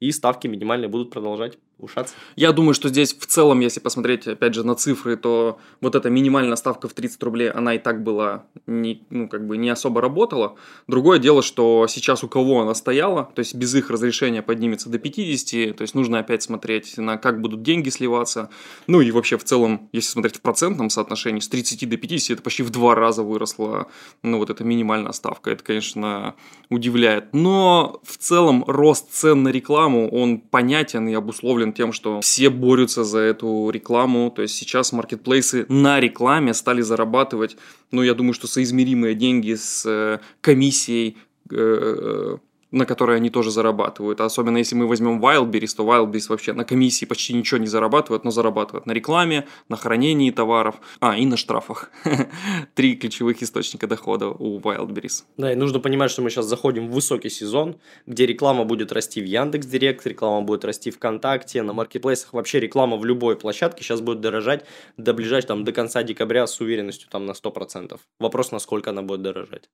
[0.00, 2.14] и ставки минимальные будут продолжать повышаться.
[2.36, 6.10] Я думаю, что здесь в целом, если посмотреть, опять же, на цифры, то вот эта
[6.10, 10.00] минимальная ставка в 30 рублей, она и так была, не, ну, как бы не особо
[10.00, 10.56] работала.
[10.86, 14.98] Другое дело, что сейчас у кого она стояла, то есть без их разрешения поднимется до
[14.98, 18.50] 50, то есть нужно опять смотреть на как будут деньги сливаться.
[18.86, 22.42] Ну и вообще в целом, если смотреть в процентном соотношении, с 30 до 50 это
[22.42, 23.88] почти в два раза выросла,
[24.22, 25.50] ну вот эта минимальная ставка.
[25.50, 26.34] Это, конечно,
[26.68, 27.32] удивляет.
[27.32, 33.04] Но в целом рост цен на рекламу, он понятен и обусловлен тем, что все борются
[33.04, 34.30] за эту рекламу.
[34.30, 37.56] То есть сейчас маркетплейсы на рекламе стали зарабатывать,
[37.90, 41.18] ну, я думаю, что соизмеримые деньги с э, комиссией
[41.50, 42.36] э,
[42.70, 44.20] на которые они тоже зарабатывают.
[44.20, 48.30] Особенно если мы возьмем Wildberries, то Wildberries вообще на комиссии почти ничего не зарабатывает, но
[48.30, 51.90] зарабатывает на рекламе, на хранении товаров, а, и на штрафах.
[52.74, 55.24] Три ключевых источника дохода у Wildberries.
[55.36, 59.20] Да, и нужно понимать, что мы сейчас заходим в высокий сезон, где реклама будет расти
[59.20, 64.00] в Яндекс Директ, реклама будет расти ВКонтакте, на маркетплейсах вообще реклама в любой площадке сейчас
[64.00, 64.64] будет дорожать
[64.96, 67.98] до ближайшего, там, до конца декабря с уверенностью там на 100%.
[68.18, 69.70] Вопрос, насколько она будет дорожать.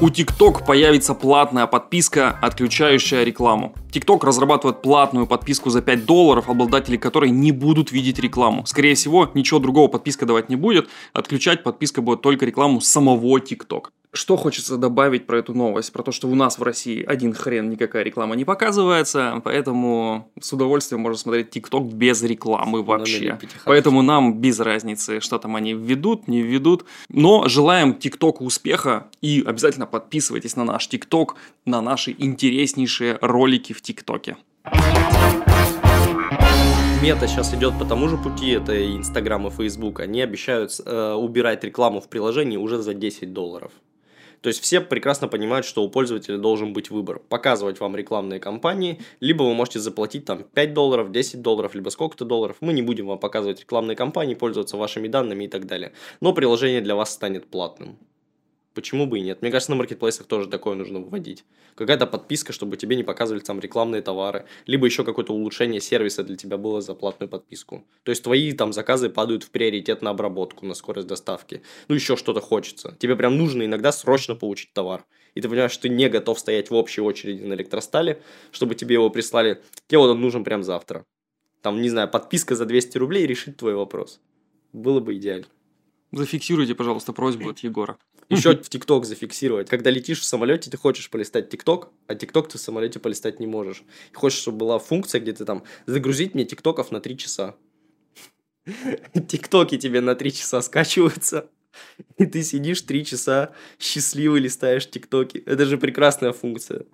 [0.00, 3.74] У TikTok появится платная подписка, отключающая рекламу.
[3.90, 8.66] TikTok разрабатывает платную подписку за 5 долларов, обладатели которой не будут видеть рекламу.
[8.66, 10.88] Скорее всего, ничего другого подписка давать не будет.
[11.12, 13.90] Отключать подписка будет только рекламу самого TikTok.
[14.12, 15.92] Что хочется добавить про эту новость?
[15.92, 20.52] Про то, что у нас в России один хрен никакая реклама не показывается, поэтому с
[20.52, 23.38] удовольствием можно смотреть ТикТок без рекламы вообще.
[23.64, 26.86] Поэтому нам без разницы, что там они введут, не введут.
[27.08, 33.80] Но желаем ТикТоку успеха и обязательно подписывайтесь на наш ТикТок, на наши интереснейшие ролики в
[33.80, 34.36] ТикТоке.
[37.00, 40.00] Мета сейчас идет по тому же пути, это и Инстаграм, и Фейсбук.
[40.00, 43.70] Они обещают э, убирать рекламу в приложении уже за 10 долларов.
[44.40, 47.20] То есть все прекрасно понимают, что у пользователя должен быть выбор.
[47.28, 52.24] Показывать вам рекламные кампании, либо вы можете заплатить там 5 долларов, 10 долларов, либо сколько-то
[52.24, 52.56] долларов.
[52.60, 55.92] Мы не будем вам показывать рекламные кампании, пользоваться вашими данными и так далее.
[56.20, 57.98] Но приложение для вас станет платным.
[58.80, 59.42] Почему бы и нет?
[59.42, 61.44] Мне кажется, на маркетплейсах тоже такое нужно вводить.
[61.74, 64.46] Какая-то подписка, чтобы тебе не показывали там рекламные товары.
[64.64, 67.84] Либо еще какое-то улучшение сервиса для тебя было за платную подписку.
[68.04, 71.60] То есть твои там заказы падают в приоритет на обработку, на скорость доставки.
[71.88, 72.96] Ну еще что-то хочется.
[72.98, 75.04] Тебе прям нужно иногда срочно получить товар.
[75.34, 78.94] И ты понимаешь, что ты не готов стоять в общей очереди на электростале, чтобы тебе
[78.94, 79.60] его прислали.
[79.88, 81.04] Тебе вот он нужен прям завтра.
[81.60, 84.20] Там, не знаю, подписка за 200 рублей решит твой вопрос.
[84.72, 85.48] Было бы идеально.
[86.12, 87.98] Зафиксируйте, пожалуйста, просьбу от Егора.
[88.30, 89.68] Еще в ТикТок зафиксировать.
[89.68, 93.46] Когда летишь в самолете, ты хочешь полистать ТикТок, а ТикТок ты в самолете полистать не
[93.46, 93.82] можешь.
[94.12, 97.56] И хочешь, чтобы была функция, где ты там загрузить мне ТикТоков на 3 часа.
[99.28, 101.50] ТикТоки тебе на 3 часа скачиваются.
[102.18, 105.42] И ты сидишь 3 часа счастливый листаешь ТикТоки.
[105.44, 106.84] Это же прекрасная функция.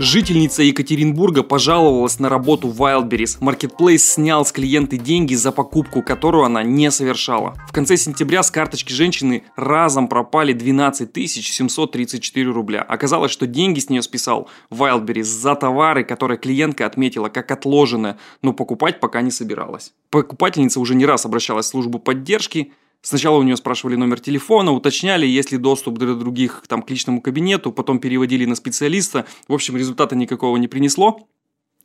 [0.00, 3.38] Жительница Екатеринбурга пожаловалась на работу Wildberries.
[3.40, 7.54] Marketplace снял с клиенты деньги за покупку, которую она не совершала.
[7.68, 12.82] В конце сентября с карточки женщины разом пропали 12 734 рубля.
[12.82, 18.52] Оказалось, что деньги с нее списал Wildberries за товары, которые клиентка отметила как отложенные, но
[18.52, 19.92] покупать пока не собиралась.
[20.10, 22.72] Покупательница уже не раз обращалась в службу поддержки,
[23.04, 27.20] Сначала у нее спрашивали номер телефона, уточняли, есть ли доступ до других там, к личному
[27.20, 29.26] кабинету, потом переводили на специалиста.
[29.46, 31.28] В общем, результата никакого не принесло.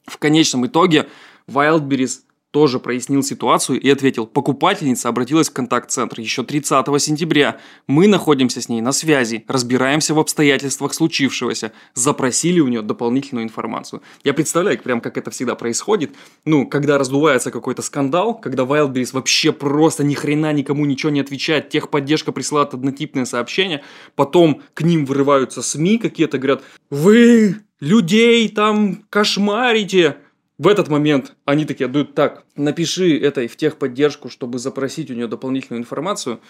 [0.05, 1.09] В конечном итоге
[1.45, 7.59] Wildberries тоже прояснил ситуацию и ответил, покупательница обратилась в контакт-центр еще 30 сентября.
[7.85, 14.01] Мы находимся с ней на связи, разбираемся в обстоятельствах случившегося, запросили у нее дополнительную информацию.
[14.23, 16.15] Я представляю, прям как это всегда происходит.
[16.45, 21.69] Ну, когда раздувается какой-то скандал, когда Wildberries вообще просто ни хрена никому ничего не отвечает,
[21.69, 23.83] техподдержка присылает однотипное сообщение,
[24.15, 30.17] потом к ним вырываются СМИ какие-то, говорят, вы людей там кошмарите,
[30.59, 35.27] в этот момент они такие дают так, напиши этой в техподдержку, чтобы запросить у нее
[35.27, 36.41] дополнительную информацию,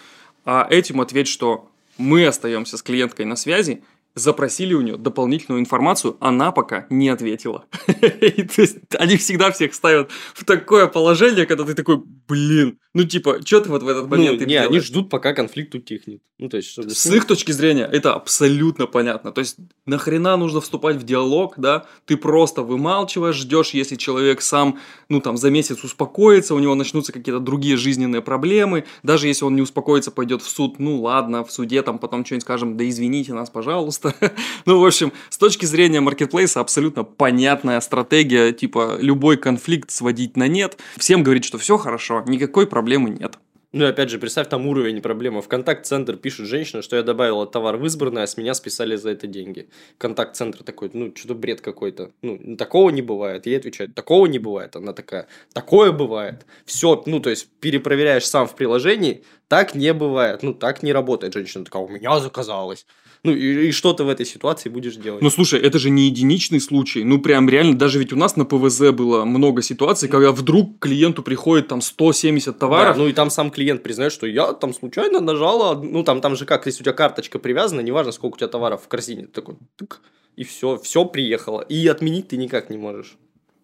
[0.43, 1.69] а этим ответь, что
[1.99, 3.83] мы остаемся с клиенткой на связи,
[4.15, 7.65] запросили у нее дополнительную информацию, она пока не ответила.
[7.85, 13.39] То есть, они всегда всех ставят в такое положение, когда ты такой, блин, ну типа,
[13.45, 14.69] что ты вот в этот момент ну, Не, делаешь?
[14.69, 16.21] они ждут, пока конфликт утихнет.
[16.39, 16.89] Ну, то есть, чтобы...
[16.89, 19.31] С их точки зрения это абсолютно понятно.
[19.31, 21.85] То есть, нахрена нужно вступать в диалог, да?
[22.05, 27.11] Ты просто вымалчиваешь, ждешь, если человек сам, ну там, за месяц успокоится, у него начнутся
[27.11, 28.85] какие-то другие жизненные проблемы.
[29.03, 32.43] Даже если он не успокоится, пойдет в суд, ну ладно, в суде там потом что-нибудь
[32.43, 34.15] скажем, да извините нас, пожалуйста.
[34.65, 40.47] ну, в общем, с точки зрения маркетплейса абсолютно понятная стратегия, типа, любой конфликт сводить на
[40.47, 40.79] нет.
[40.97, 43.37] Всем говорить, что все хорошо, никакой проблемы нет.
[43.71, 45.43] Ну и опять же, представь там уровень проблемы.
[45.43, 49.11] В контакт-центр пишет женщина, что я добавила товар в избранное, а с меня списали за
[49.11, 49.69] это деньги.
[49.99, 52.11] Контакт-центр такой, ну, что-то бред какой-то.
[52.23, 53.45] Ну, такого не бывает.
[53.45, 54.75] Ей отвечают, такого не бывает.
[54.75, 56.47] Она такая, такое бывает.
[56.65, 60.41] Все, ну, то есть, перепроверяешь сам в приложении, так не бывает.
[60.41, 61.33] Ну, так не работает.
[61.35, 62.87] Женщина такая, у меня заказалось.
[63.23, 65.21] Ну, и, и что ты в этой ситуации будешь делать?
[65.21, 67.03] Ну, слушай, это же не единичный случай.
[67.03, 71.21] Ну, прям реально, даже ведь у нас на ПВЗ было много ситуаций, когда вдруг клиенту
[71.21, 72.95] приходит там 170 товаров.
[72.95, 76.35] Да, ну, и там сам клиент признает, что я там случайно нажала, ну, там, там
[76.35, 79.33] же как, если у тебя карточка привязана, неважно, сколько у тебя товаров в корзине, ты
[79.33, 80.01] такой, тык,
[80.37, 81.61] и все, все приехало.
[81.61, 83.17] И отменить ты никак не можешь.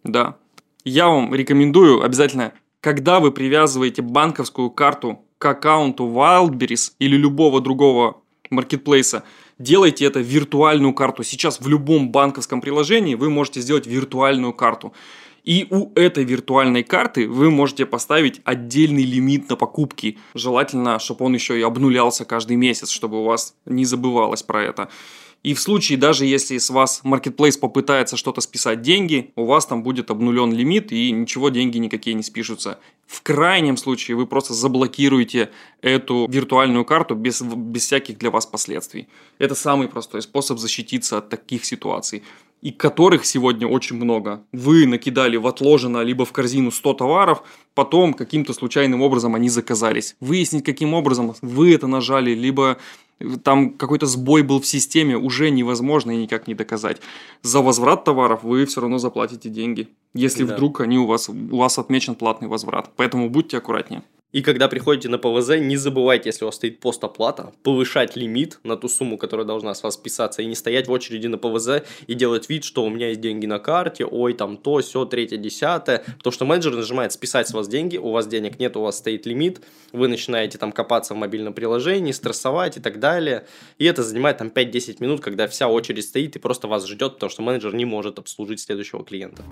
[0.03, 0.35] Да.
[0.83, 8.21] Я вам рекомендую обязательно, когда вы привязываете банковскую карту к аккаунту Wildberries или любого другого
[8.49, 9.23] маркетплейса,
[9.59, 11.23] делайте это виртуальную карту.
[11.23, 14.93] Сейчас в любом банковском приложении вы можете сделать виртуальную карту.
[15.43, 20.17] И у этой виртуальной карты вы можете поставить отдельный лимит на покупки.
[20.33, 24.89] Желательно, чтобы он еще и обнулялся каждый месяц, чтобы у вас не забывалось про это.
[25.45, 29.83] И в случае, даже если с вас Marketplace попытается что-то списать деньги, у вас там
[29.83, 32.79] будет обнулен лимит и ничего деньги никакие не спишутся.
[33.05, 35.51] В крайнем случае вы просто заблокируете
[35.83, 39.07] эту виртуальную карту без, без всяких для вас последствий.
[39.37, 42.23] Это самый простой способ защититься от таких ситуаций
[42.65, 44.41] и которых сегодня очень много.
[44.51, 47.43] Вы накидали в отложено либо в корзину 100 товаров,
[47.75, 50.15] потом каким-то случайным образом они заказались.
[50.19, 52.77] Выяснить, каким образом вы это нажали, либо
[53.43, 57.01] там какой-то сбой был в системе, уже невозможно и никак не доказать.
[57.43, 60.55] За возврат товаров вы все равно заплатите деньги, если да.
[60.55, 62.89] вдруг они у вас, у вас отмечен платный возврат.
[62.95, 64.01] Поэтому будьте аккуратнее.
[64.35, 68.75] И когда приходите на ПВЗ, не забывайте, если у вас стоит постоплата, повышать лимит на
[68.75, 72.13] ту сумму, которая должна с вас списаться, и не стоять в очереди на ПВЗ и
[72.15, 76.03] делать вид, что у меня есть деньги на карте, ой, там то, все, третье, десятое.
[76.21, 79.25] То, что менеджер нажимает списать с вас деньги, у вас денег нет, у вас стоит
[79.25, 79.61] лимит,
[79.93, 83.47] вы начинаете там копаться в мобильном приложении, стрессовать и так далее.
[83.77, 87.29] И это занимает там 5-10 минут, когда вся очередь стоит и просто вас ждет, потому
[87.29, 89.43] что менеджер не может обслужить следующего клиента.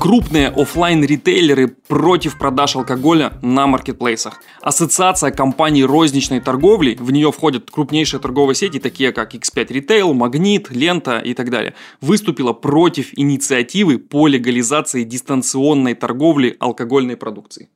[0.00, 4.42] Крупные офлайн ритейлеры против продаж алкоголя на маркетплейс интерфейсах.
[4.60, 10.70] Ассоциация компаний розничной торговли, в нее входят крупнейшие торговые сети, такие как X5 Retail, Магнит,
[10.70, 17.68] Лента и так далее, выступила против инициативы по легализации дистанционной торговли алкогольной продукцией.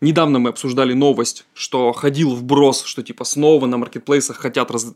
[0.00, 4.94] Недавно мы обсуждали новость, что ходил вброс, что типа снова на маркетплейсах хотят раз...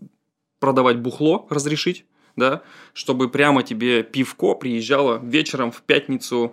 [0.60, 2.04] продавать бухло, разрешить,
[2.36, 6.52] да, чтобы прямо тебе пивко приезжало вечером в пятницу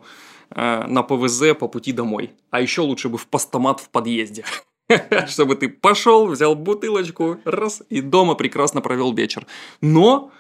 [0.50, 2.32] Э, на ПВЗ по пути домой.
[2.50, 4.46] А еще лучше бы в постамат в подъезде.
[5.28, 9.48] Чтобы ты пошел, взял бутылочку, раз, и дома прекрасно провел вечер.
[9.82, 10.32] Но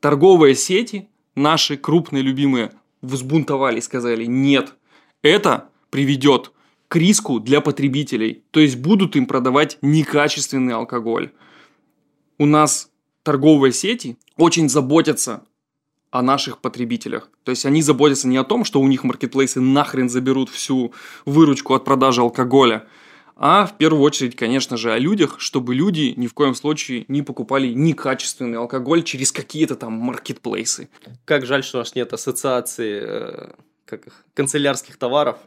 [0.00, 4.74] торговые сети, наши крупные любимые, взбунтовали, сказали, нет,
[5.22, 6.52] это приведет
[6.88, 8.42] к риску для потребителей.
[8.50, 11.30] То есть будут им продавать некачественный алкоголь.
[12.38, 12.90] У нас
[13.22, 15.44] торговые сети очень заботятся
[16.10, 17.30] о наших потребителях.
[17.44, 20.92] То есть они заботятся не о том, что у них маркетплейсы нахрен заберут всю
[21.24, 22.86] выручку от продажи алкоголя,
[23.36, 27.22] а в первую очередь, конечно же, о людях, чтобы люди ни в коем случае не
[27.22, 30.90] покупали некачественный алкоголь через какие-то там маркетплейсы.
[31.24, 33.50] Как жаль, что у нас нет ассоциации э,
[33.86, 35.38] как их, канцелярских товаров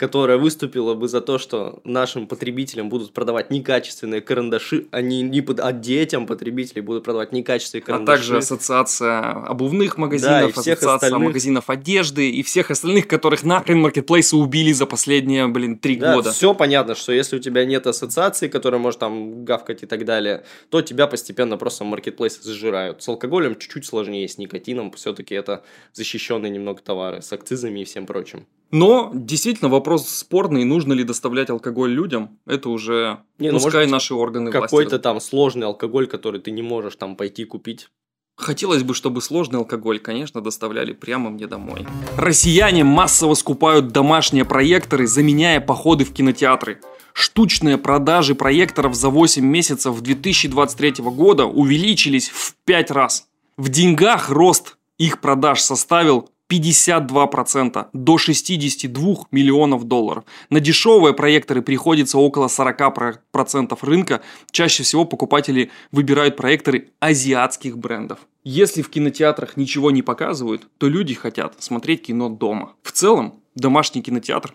[0.00, 5.42] которая выступила бы за то, что нашим потребителям будут продавать некачественные карандаши, а, не, не
[5.42, 8.14] под, а детям потребителей будут продавать некачественные карандаши.
[8.14, 11.20] А также ассоциация обувных магазинов, да, ассоциация остальных...
[11.28, 16.32] магазинов одежды и всех остальных, которых нахрен маркетплейсы убили за последние, блин, три да, года.
[16.32, 20.44] все понятно, что если у тебя нет ассоциации, которая может там гавкать и так далее,
[20.70, 23.02] то тебя постепенно просто маркетплейсы зажирают.
[23.02, 28.06] С алкоголем чуть-чуть сложнее, с никотином все-таки это защищенные немного товары, с акцизами и всем
[28.06, 28.46] прочим.
[28.70, 33.92] Но действительно вопрос спорный, нужно ли доставлять алкоголь людям, это уже не, ну, пускай может,
[33.92, 34.50] наши органы.
[34.50, 37.88] Какой-то там сложный алкоголь, который ты не можешь там пойти купить.
[38.36, 41.86] Хотелось бы, чтобы сложный алкоголь, конечно, доставляли прямо мне домой.
[42.16, 46.80] Россияне массово скупают домашние проекторы, заменяя походы в кинотеатры.
[47.12, 53.26] Штучные продажи проекторов за 8 месяцев 2023 года увеличились в 5 раз.
[53.58, 60.24] В деньгах рост их продаж составил 52% до 62 миллионов долларов.
[60.50, 64.20] На дешевые проекторы приходится около 40% рынка.
[64.50, 68.18] Чаще всего покупатели выбирают проекторы азиатских брендов.
[68.42, 72.74] Если в кинотеатрах ничего не показывают, то люди хотят смотреть кино дома.
[72.82, 74.54] В целом, домашний кинотеатр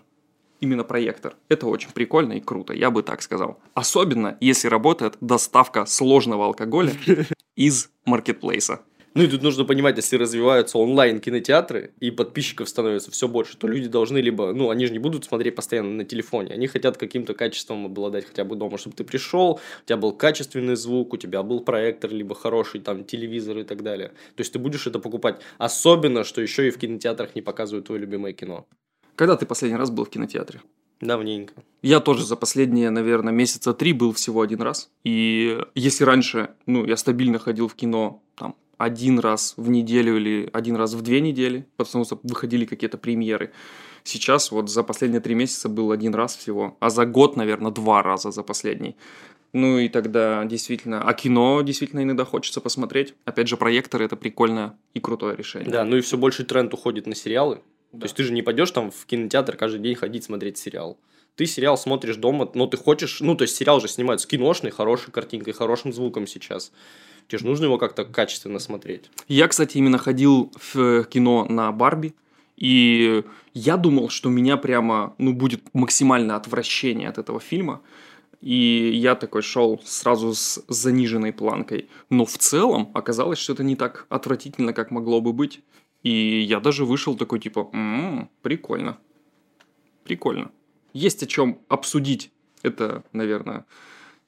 [0.60, 1.36] именно проектор.
[1.48, 3.58] Это очень прикольно и круто, я бы так сказал.
[3.74, 6.92] Особенно, если работает доставка сложного алкоголя
[7.56, 8.80] из маркетплейса.
[9.16, 13.88] Ну и тут нужно понимать, если развиваются онлайн-кинотеатры и подписчиков становится все больше, то люди
[13.88, 17.86] должны либо, ну, они же не будут смотреть постоянно на телефоне, они хотят каким-то качеством
[17.86, 21.60] обладать хотя бы дома, чтобы ты пришел, у тебя был качественный звук, у тебя был
[21.60, 24.08] проектор, либо хороший там телевизор и так далее.
[24.34, 25.40] То есть ты будешь это покупать.
[25.56, 28.66] Особенно, что еще и в кинотеатрах не показывают твое любимое кино.
[29.14, 30.60] Когда ты последний раз был в кинотеатре?
[31.00, 31.54] Давненько.
[31.80, 34.90] Я тоже за последние, наверное, месяца три был всего один раз.
[35.04, 38.22] И если раньше, ну, я стабильно ходил в кино
[38.78, 43.52] один раз в неделю или один раз в две недели, потому что выходили какие-то премьеры.
[44.04, 48.02] Сейчас вот за последние три месяца был один раз всего, а за год, наверное, два
[48.02, 48.96] раза за последний.
[49.52, 53.14] Ну и тогда действительно, а кино действительно иногда хочется посмотреть.
[53.24, 55.70] Опять же, проектор это прикольное и крутое решение.
[55.70, 57.62] Да, ну и все больше тренд уходит на сериалы.
[57.92, 58.00] Да.
[58.00, 60.98] То есть ты же не пойдешь там в кинотеатр каждый день ходить смотреть сериал.
[61.36, 64.72] Ты сериал смотришь дома, но ты хочешь, ну то есть сериал же снимают с киношной,
[64.72, 66.72] хорошей картинкой, хорошим звуком сейчас.
[67.28, 69.10] Тебе же нужно его как-то качественно смотреть.
[69.28, 72.14] Я, кстати, именно ходил в кино на Барби.
[72.56, 77.82] И я думал, что меня прямо, ну, будет максимальное отвращение от этого фильма.
[78.40, 81.88] И я такой шел сразу с заниженной планкой.
[82.10, 85.60] Но в целом оказалось, что это не так отвратительно, как могло бы быть.
[86.02, 88.98] И я даже вышел такой типа, м-м, прикольно.
[90.04, 90.50] Прикольно.
[90.92, 92.30] Есть о чем обсудить.
[92.62, 93.64] Это, наверное,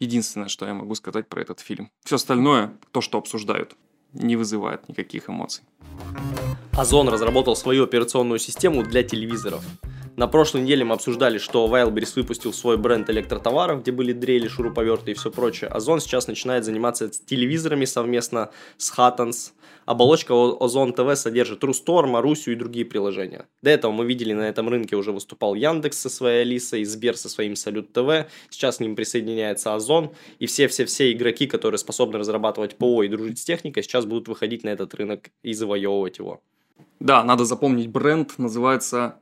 [0.01, 1.90] Единственное, что я могу сказать про этот фильм.
[2.05, 3.76] Все остальное, то, что обсуждают,
[4.12, 5.64] не вызывает никаких эмоций.
[6.78, 9.64] Озон разработал свою операционную систему для телевизоров.
[10.14, 15.10] На прошлой неделе мы обсуждали, что Wildberries выпустил свой бренд электротоваров, где были дрели, шуруповерты
[15.10, 15.70] и все прочее.
[15.70, 19.50] Озон сейчас начинает заниматься телевизорами совместно с Hattons.
[19.86, 23.48] Оболочка Озон ТВ содержит Рустор, Марусю и другие приложения.
[23.60, 27.28] До этого мы видели на этом рынке уже выступал Яндекс со своей Алисой, Сбер со
[27.28, 28.30] своим Салют ТВ.
[28.50, 30.12] Сейчас к ним присоединяется Озон.
[30.38, 34.68] И все-все-все игроки, которые способны разрабатывать ПО и дружить с техникой, сейчас будут выходить на
[34.68, 36.40] этот рынок и завоевывать его.
[37.01, 39.16] Да, надо запомнить бренд, называется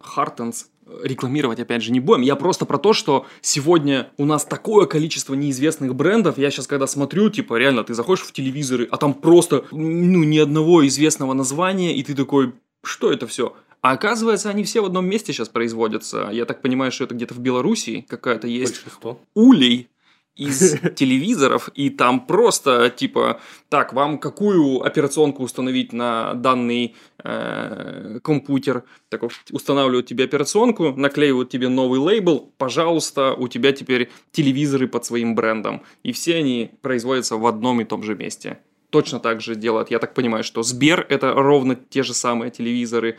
[0.00, 0.70] Хартенс
[1.02, 2.22] рекламировать, опять же, не будем.
[2.22, 6.38] Я просто про то, что сегодня у нас такое количество неизвестных брендов.
[6.38, 10.38] Я сейчас, когда смотрю, типа, реально, ты заходишь в телевизоры, а там просто, ну, ни
[10.38, 13.54] одного известного названия, и ты такой, что это все?
[13.82, 16.28] А оказывается, они все в одном месте сейчас производятся.
[16.32, 18.82] Я так понимаю, что это где-то в Белоруссии какая-то есть.
[18.82, 19.20] Большинство.
[19.34, 19.88] Улей
[20.36, 28.84] из телевизоров, и там просто типа, так, вам какую операционку установить на данный э, компьютер?
[29.08, 35.34] Так, устанавливают тебе операционку, наклеивают тебе новый лейбл, пожалуйста, у тебя теперь телевизоры под своим
[35.34, 35.82] брендом.
[36.02, 38.58] И все они производятся в одном и том же месте.
[38.90, 39.90] Точно так же делают.
[39.90, 43.18] Я так понимаю, что Сбер это ровно те же самые телевизоры,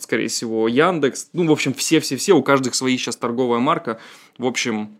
[0.00, 1.28] скорее всего, Яндекс.
[1.32, 4.00] Ну, в общем, все-все-все, у каждых своих сейчас торговая марка.
[4.38, 4.98] В общем,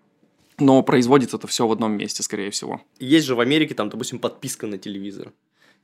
[0.58, 2.80] но производится это все в одном месте, скорее всего.
[2.98, 5.32] Есть же в Америке, там, допустим, подписка на телевизор.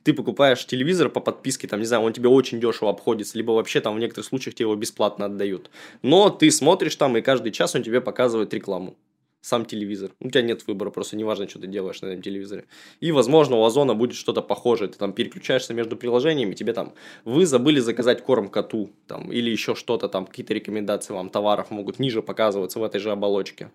[0.04, 3.80] Ты покупаешь телевизор по подписке, там, не знаю, он тебе очень дешево обходится, либо вообще
[3.80, 5.70] там в некоторых случаях тебе его бесплатно отдают.
[6.02, 8.96] Но ты смотришь там, и каждый час он тебе показывает рекламу.
[9.40, 10.10] Сам телевизор.
[10.20, 12.64] У тебя нет выбора, просто неважно, что ты делаешь на этом телевизоре.
[13.00, 14.88] И, возможно, у Озона будет что-то похожее.
[14.88, 16.92] Ты там переключаешься между приложениями, тебе там,
[17.24, 21.98] вы забыли заказать корм коту, там, или еще что-то там, какие-то рекомендации вам товаров могут
[21.98, 23.70] ниже показываться в этой же оболочке.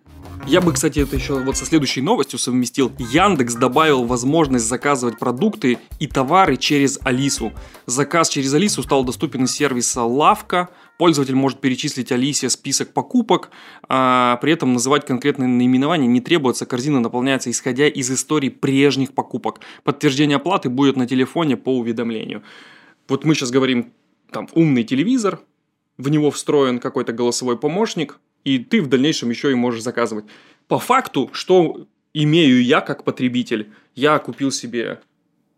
[0.48, 2.92] Я бы, кстати, это еще вот со следующей новостью совместил.
[3.00, 7.54] Яндекс добавил возможность заказывать продукты и товары через Алису.
[7.86, 10.70] Заказ через Алису стал доступен из сервиса Лавка.
[10.98, 13.50] Пользователь может перечислить Алисе список покупок,
[13.90, 16.66] а при этом называть конкретные наименования не требуется.
[16.66, 19.60] Корзина наполняется исходя из истории прежних покупок.
[19.84, 22.44] Подтверждение оплаты будет на телефоне по уведомлению.
[23.08, 23.92] Вот мы сейчас говорим,
[24.32, 25.42] там, умный телевизор,
[25.98, 30.26] в него встроен какой-то голосовой помощник, и ты в дальнейшем еще и можешь заказывать.
[30.68, 33.72] По факту, что имею я как потребитель?
[33.96, 35.02] Я купил себе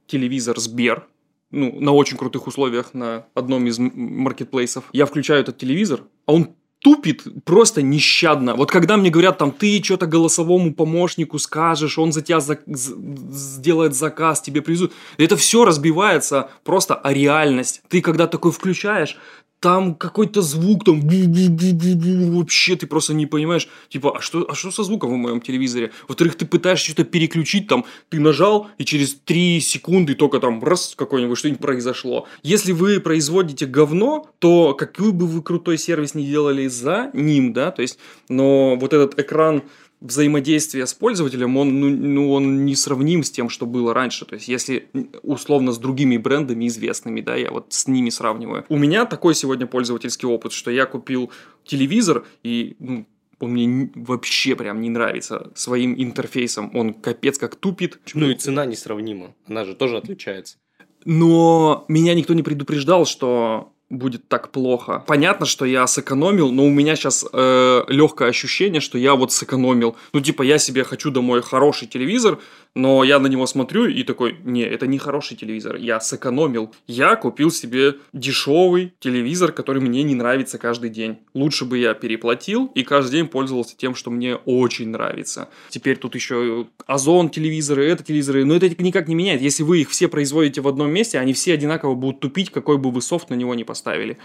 [0.07, 1.07] телевизор Сбер,
[1.55, 4.83] ну, на очень крутых условиях на одном из маркетплейсов.
[4.91, 6.49] Я включаю этот телевизор, а он
[6.79, 8.55] тупит просто нещадно.
[8.55, 13.95] Вот когда мне говорят, там, ты что-то голосовому помощнику скажешь, он за тебя за, сделает
[13.95, 14.93] заказ, тебе привезут.
[15.17, 17.81] Это все разбивается просто о реальность.
[17.87, 19.17] Ты когда такой включаешь,
[19.65, 24.83] там какой-то звук, там вообще ты просто не понимаешь, типа, а что, а что со
[24.83, 25.89] звуком в моем телевизоре?
[26.07, 30.93] Во-вторых, ты пытаешься что-то переключить, там, ты нажал, и через 3 секунды только там раз
[30.95, 32.27] какой-нибудь что-нибудь произошло.
[32.43, 37.71] Если вы производите говно, то какой бы вы крутой сервис не делали за ним, да,
[37.71, 37.97] то есть,
[38.29, 39.63] но вот этот экран
[40.01, 44.25] взаимодействие с пользователем, он, ну, ну, он не сравним с тем, что было раньше.
[44.25, 44.89] То есть, если
[45.23, 48.65] условно с другими брендами известными, да, я вот с ними сравниваю.
[48.69, 51.31] У меня такой сегодня пользовательский опыт, что я купил
[51.63, 53.05] телевизор, и ну,
[53.39, 56.71] он мне вообще прям не нравится своим интерфейсом.
[56.75, 57.99] Он капец как тупит.
[58.13, 59.35] Ну и цена несравнима.
[59.47, 60.57] Она же тоже отличается.
[61.03, 65.03] Но меня никто не предупреждал, что будет так плохо.
[65.07, 69.95] Понятно, что я сэкономил, но у меня сейчас э, легкое ощущение, что я вот сэкономил.
[70.13, 72.39] Ну, типа, я себе хочу домой хороший телевизор,
[72.75, 76.73] но я на него смотрю и такой, не, это не хороший телевизор, я сэкономил.
[76.87, 81.17] Я купил себе дешевый телевизор, который мне не нравится каждый день.
[81.33, 85.47] Лучше бы я переплатил и каждый день пользовался тем, что мне очень нравится.
[85.69, 89.41] Теперь тут еще Озон телевизоры, это телевизоры, но это никак не меняет.
[89.41, 92.91] Если вы их все производите в одном месте, они все одинаково будут тупить, какой бы
[92.91, 94.17] вы софт на него не поставили.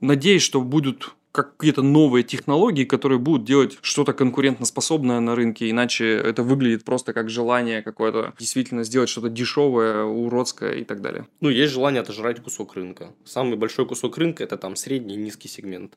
[0.00, 6.42] Надеюсь, что будут какие-то новые технологии, которые будут делать что-то конкурентоспособное на рынке, иначе это
[6.42, 11.26] выглядит просто как желание какое-то действительно сделать что-то дешевое, уродское и так далее.
[11.40, 13.12] Ну, есть желание отожрать кусок рынка.
[13.24, 15.94] Самый большой кусок рынка– это там средний и низкий сегмент.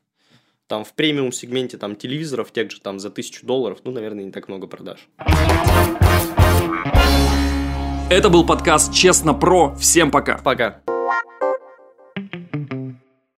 [0.68, 4.32] Там в премиум сегменте там телевизоров тех же там за тысячу долларов, ну, наверное, не
[4.32, 5.08] так много продаж.
[8.08, 9.74] Это был подкаст «Честно про».
[9.76, 10.38] Всем пока.
[10.38, 10.80] Пока.